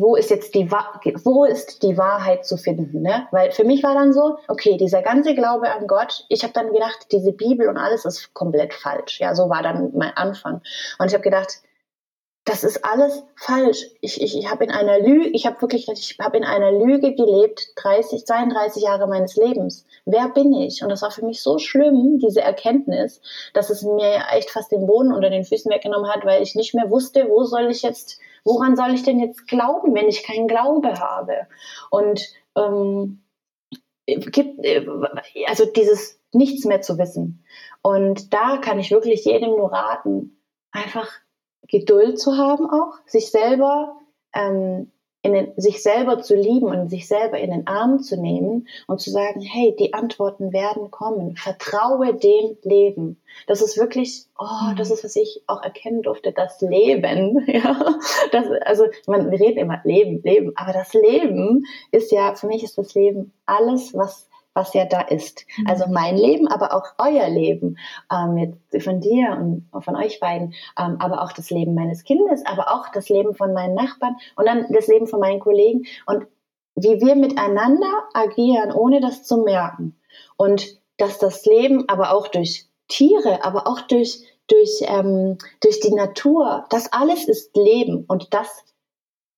[0.01, 3.01] wo ist jetzt die, wo ist die Wahrheit zu finden?
[3.01, 3.27] Ne?
[3.31, 6.73] Weil für mich war dann so, okay, dieser ganze Glaube an Gott, ich habe dann
[6.73, 9.19] gedacht, diese Bibel und alles ist komplett falsch.
[9.19, 10.61] Ja, so war dann mein Anfang.
[10.99, 11.61] Und ich habe gedacht,
[12.45, 13.87] das ist alles falsch.
[14.01, 17.15] Ich, ich, ich habe in einer Lüge, ich habe wirklich, ich habe in einer Lüge
[17.15, 19.85] gelebt, 30, 32 Jahre meines Lebens.
[20.05, 20.83] Wer bin ich?
[20.83, 23.19] Und das war für mich so schlimm, diese Erkenntnis,
[23.53, 26.75] dass es mir echt fast den Boden unter den Füßen weggenommen hat, weil ich nicht
[26.75, 30.47] mehr wusste, wo soll ich jetzt woran soll ich denn jetzt glauben, wenn ich keinen
[30.47, 31.47] Glaube habe?
[31.89, 32.21] Und
[32.55, 33.23] ähm,
[34.05, 34.85] gibt, äh,
[35.47, 37.43] also dieses nichts mehr zu wissen.
[37.81, 40.41] Und da kann ich wirklich jedem nur raten,
[40.71, 41.09] einfach
[41.67, 43.99] Geduld zu haben auch, sich selber
[44.33, 44.91] ähm,
[45.25, 49.01] in den, sich selber zu lieben und sich selber in den Arm zu nehmen und
[49.01, 51.35] zu sagen, hey, die Antworten werden kommen.
[51.35, 53.19] Vertraue dem Leben.
[53.47, 57.43] Das ist wirklich, oh, das ist, was ich auch erkennen durfte, das Leben.
[57.55, 57.95] Ja,
[58.31, 62.63] das, also man, wir reden immer Leben, Leben, aber das Leben ist ja, für mich
[62.63, 65.45] ist das Leben alles, was was ja da ist.
[65.57, 65.67] Mhm.
[65.67, 67.77] Also mein Leben, aber auch euer Leben,
[68.11, 72.43] ähm, jetzt von dir und von euch beiden, ähm, aber auch das Leben meines Kindes,
[72.45, 76.25] aber auch das Leben von meinen Nachbarn und dann das Leben von meinen Kollegen und
[76.75, 79.95] wie wir miteinander agieren, ohne das zu merken.
[80.37, 85.93] Und dass das Leben aber auch durch Tiere, aber auch durch, durch, ähm, durch die
[85.93, 88.63] Natur, das alles ist Leben und das,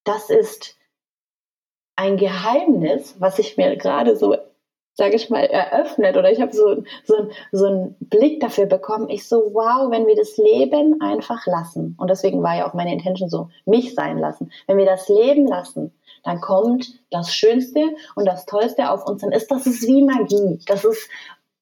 [0.04, 0.76] das ist
[1.96, 4.36] ein Geheimnis, was ich mir gerade so
[4.98, 9.10] sage ich mal, eröffnet oder ich habe so, so, so einen Blick dafür bekommen.
[9.10, 12.92] Ich so, wow, wenn wir das Leben einfach lassen, und deswegen war ja auch meine
[12.92, 15.94] Intention so, mich sein lassen, wenn wir das Leben lassen,
[16.24, 17.82] dann kommt das Schönste
[18.16, 20.60] und das Tollste auf uns, dann ist das ist wie Magie.
[20.66, 21.08] Das ist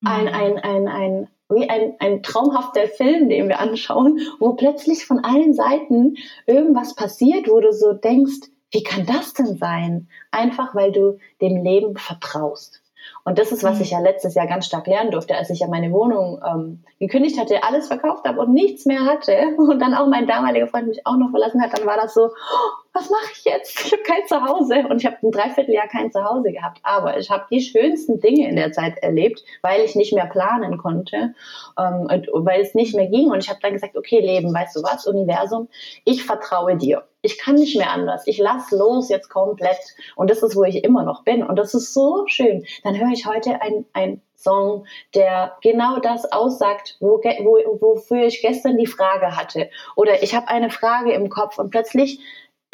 [0.06, 0.30] ein, mhm.
[0.30, 5.54] ein, ein, ein, wie ein, ein traumhafter Film, den wir anschauen, wo plötzlich von allen
[5.54, 6.16] Seiten
[6.48, 10.08] irgendwas passiert, wo du so denkst, wie kann das denn sein?
[10.32, 12.82] Einfach weil du dem Leben vertraust.
[13.26, 13.98] Und das ist, was ich mhm.
[13.98, 17.64] ja letztes Jahr ganz stark lernen durfte, als ich ja meine Wohnung ähm, gekündigt hatte,
[17.64, 21.18] alles verkauft habe und nichts mehr hatte und dann auch mein damaliger Freund mich auch
[21.18, 22.30] noch verlassen hat, dann war das so,
[22.96, 23.86] was mache ich jetzt?
[23.86, 26.80] Ich habe kein Zuhause und ich habe ein Dreivierteljahr kein Zuhause gehabt.
[26.82, 30.78] Aber ich habe die schönsten Dinge in der Zeit erlebt, weil ich nicht mehr planen
[30.78, 31.36] konnte
[31.78, 33.32] ähm, und weil es nicht mehr ging.
[33.32, 35.68] Und ich habe dann gesagt, okay, Leben, weißt du was, Universum,
[36.06, 37.04] ich vertraue dir.
[37.22, 38.28] Ich kann nicht mehr anders.
[38.28, 39.80] Ich lass los jetzt komplett.
[40.16, 41.44] Und das ist, wo ich immer noch bin.
[41.44, 42.66] Und das ist so schön.
[42.84, 44.86] Dann höre ich heute ein, ein Song,
[45.16, 49.70] der genau das aussagt, wo, wo, wofür ich gestern die Frage hatte.
[49.96, 52.20] Oder ich habe eine Frage im Kopf und plötzlich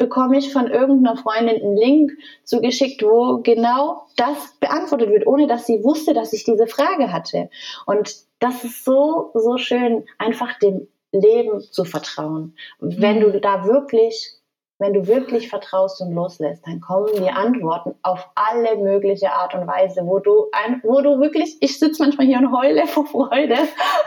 [0.02, 5.64] bekomme ich von irgendeiner Freundin einen Link zugeschickt, wo genau das beantwortet wird, ohne dass
[5.64, 7.50] sie wusste, dass ich diese Frage hatte.
[7.86, 12.56] Und das ist so, so schön, einfach dem Leben zu vertrauen.
[12.80, 14.42] Wenn du da wirklich
[14.82, 19.68] wenn du wirklich vertraust und loslässt, dann kommen die Antworten auf alle mögliche Art und
[19.68, 23.56] Weise, wo du ein, wo du wirklich, ich sitze manchmal hier und heule vor Freude,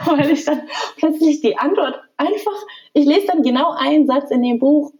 [0.04, 0.68] weil ich dann
[0.98, 4.92] plötzlich die Antwort einfach, ich lese dann genau einen Satz in dem Buch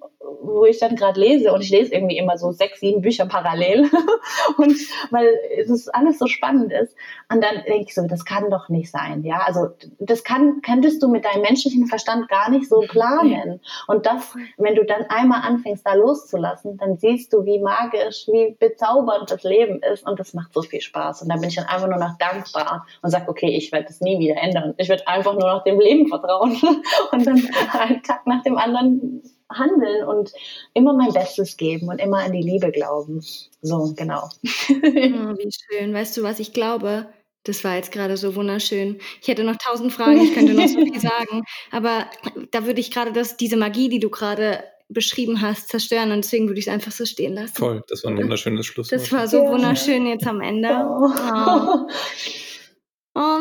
[0.42, 3.90] wo ich dann gerade lese und ich lese irgendwie immer so sechs, sieben Bücher parallel.
[4.58, 4.76] Und
[5.10, 6.94] weil es alles so spannend ist.
[7.32, 9.68] Und dann denke ich so, das kann doch nicht sein, ja, also
[9.98, 13.60] das kann, könntest du mit deinem menschlichen Verstand gar nicht so planen.
[13.86, 18.56] Und das, wenn du dann einmal anfängst da loszulassen, dann siehst du, wie magisch, wie
[18.58, 20.06] bezaubernd das Leben ist.
[20.06, 21.22] Und das macht so viel Spaß.
[21.22, 24.00] Und dann bin ich dann einfach nur noch dankbar und sage, okay, ich werde das
[24.00, 26.56] nie wieder ändern, ich werde einfach nur noch dem Leben vertrauen.
[27.12, 29.22] Und dann einen Tag nach dem anderen
[29.52, 30.32] handeln und
[30.74, 33.24] immer mein Bestes geben und immer an die Liebe glauben.
[33.62, 34.28] So, genau.
[34.44, 35.94] oh, wie schön.
[35.94, 37.06] Weißt du, was ich glaube?
[37.44, 38.98] Das war jetzt gerade so wunderschön.
[39.22, 42.06] Ich hätte noch tausend Fragen, ich könnte noch so viel sagen, aber
[42.50, 46.48] da würde ich gerade das, diese Magie, die du gerade beschrieben hast, zerstören und deswegen
[46.48, 47.56] würde ich es einfach so stehen lassen.
[47.56, 48.88] Voll, das war ein wunderschönes Schluss.
[48.88, 50.68] Das war so wunderschön jetzt am Ende.
[50.88, 51.88] Oh.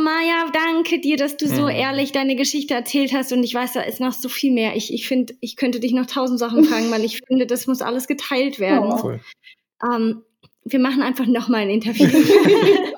[0.06, 1.70] Maja, danke dir, dass du so mhm.
[1.70, 4.76] ehrlich deine Geschichte erzählt hast und ich weiß, da ist noch so viel mehr.
[4.76, 7.82] Ich, ich finde, ich könnte dich noch tausend Sachen fragen, weil ich finde, das muss
[7.82, 8.92] alles geteilt werden.
[8.92, 9.20] Oh.
[9.84, 10.22] Ähm,
[10.64, 12.06] wir machen einfach noch mal ein Interview.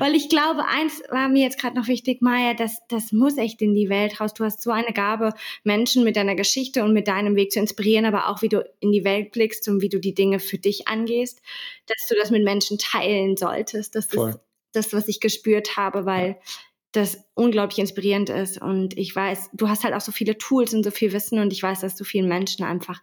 [0.00, 3.62] weil ich glaube, eins war mir jetzt gerade noch wichtig, Maja, das, das muss echt
[3.62, 4.34] in die Welt raus.
[4.34, 5.32] Du hast so eine Gabe,
[5.62, 8.90] Menschen mit deiner Geschichte und mit deinem Weg zu inspirieren, aber auch wie du in
[8.90, 11.40] die Welt blickst und wie du die Dinge für dich angehst,
[11.86, 13.94] dass du das mit Menschen teilen solltest.
[13.94, 14.30] Das Voll.
[14.30, 16.38] ist das, was ich gespürt habe, weil
[16.92, 18.60] das unglaublich inspirierend ist.
[18.60, 21.52] Und ich weiß, du hast halt auch so viele Tools und so viel Wissen und
[21.52, 23.00] ich weiß, dass du vielen Menschen einfach,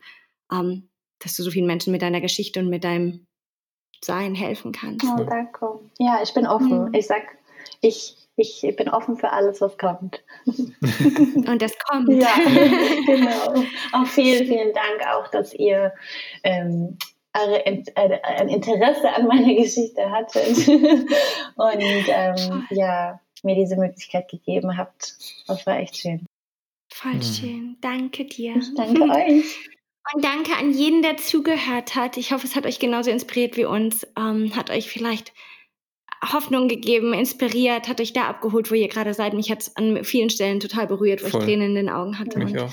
[0.51, 0.89] ähm,
[1.19, 3.25] dass du so vielen Menschen mit deiner Geschichte und mit deinem
[4.03, 5.05] Sein helfen kannst.
[5.05, 5.79] Oh, danke.
[5.99, 6.85] Ja, ich bin offen.
[6.85, 6.93] Mhm.
[6.93, 7.23] Ich sag,
[7.81, 10.23] ich, ich bin offen für alles, was kommt.
[10.45, 12.09] und das kommt.
[12.09, 12.35] Ja,
[13.05, 13.63] genau.
[13.93, 15.93] Auch vielen, vielen Dank auch, dass ihr
[16.43, 16.97] ähm,
[17.37, 20.67] ein Interesse an meiner Geschichte hattet
[21.55, 25.15] und ähm, ja, mir diese Möglichkeit gegeben habt.
[25.47, 26.25] Das war echt schön.
[26.93, 27.21] Voll mhm.
[27.21, 27.77] schön.
[27.81, 28.55] Danke dir.
[28.57, 29.69] Ich danke euch.
[30.13, 32.17] Und danke an jeden, der zugehört hat.
[32.17, 34.07] Ich hoffe, es hat euch genauso inspiriert wie uns.
[34.17, 35.33] Ähm, hat euch vielleicht
[36.33, 39.33] Hoffnung gegeben, inspiriert, hat euch da abgeholt, wo ihr gerade seid.
[39.33, 41.41] Mich hat es an vielen Stellen total berührt, wo Voll.
[41.41, 42.39] ich Tränen in den Augen hatte.
[42.39, 42.71] Mich auch.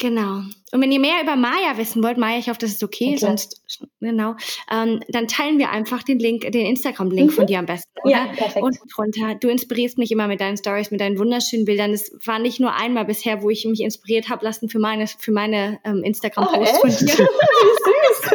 [0.00, 0.40] Genau.
[0.72, 3.18] Und wenn ihr mehr über Maya wissen wollt, Maya, ich hoffe, das ist okay, okay.
[3.18, 3.62] sonst
[4.00, 4.34] genau,
[4.72, 7.34] ähm, dann teilen wir einfach den Link, den Instagram-Link mhm.
[7.34, 8.10] von dir am besten, oder?
[8.10, 8.64] Ja, perfekt.
[8.64, 9.34] Und drunter.
[9.34, 11.90] Du inspirierst mich immer mit deinen Stories, mit deinen wunderschönen Bildern.
[11.90, 15.32] Es war nicht nur einmal bisher, wo ich mich inspiriert habe lassen für meine, für
[15.32, 17.06] meine ähm, Instagram-Posts oh, von dir.
[17.60, 18.30] Wie süß.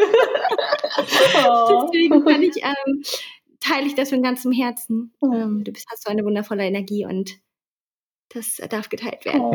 [1.47, 1.89] oh.
[1.91, 3.03] Deswegen kann ich, ähm,
[3.59, 5.16] teile ich das von ganzem Herzen.
[5.20, 5.34] Oh.
[5.34, 7.39] Ähm, du bist, hast so eine wundervolle Energie und
[8.36, 9.41] das darf geteilt werden.
[9.41, 9.53] Oh,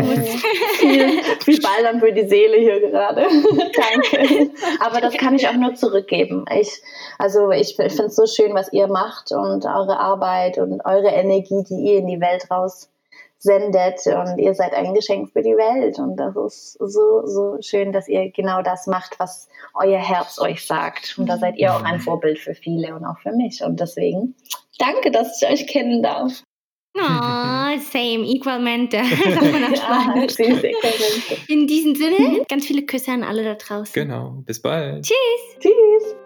[0.78, 3.22] viel, viel Ball dann für die Seele hier gerade.
[3.22, 4.50] Danke.
[4.80, 6.44] Aber das kann ich auch nur zurückgeben.
[6.58, 6.82] Ich,
[7.18, 11.08] also ich, ich finde es so schön, was ihr macht und eure Arbeit und eure
[11.08, 12.90] Energie, die ihr in die Welt raus
[13.38, 17.90] sendet und ihr seid ein Geschenk für die Welt und das ist so, so schön,
[17.90, 21.82] dass ihr genau das macht, was euer Herz euch sagt und da seid ihr auch
[21.82, 22.00] ein mhm.
[22.00, 24.34] Vorbild für viele und auch für mich und deswegen
[24.78, 26.42] danke, dass ich euch kennen darf.
[26.96, 28.98] Oh, same, equalmente,
[29.34, 30.34] sagt man auf Spanisch.
[31.48, 33.92] In diesem Sinne, ganz viele Küsse an alle da draußen.
[33.92, 35.04] Genau, bis bald.
[35.04, 35.58] Tschüss.
[35.60, 36.16] Tschüss.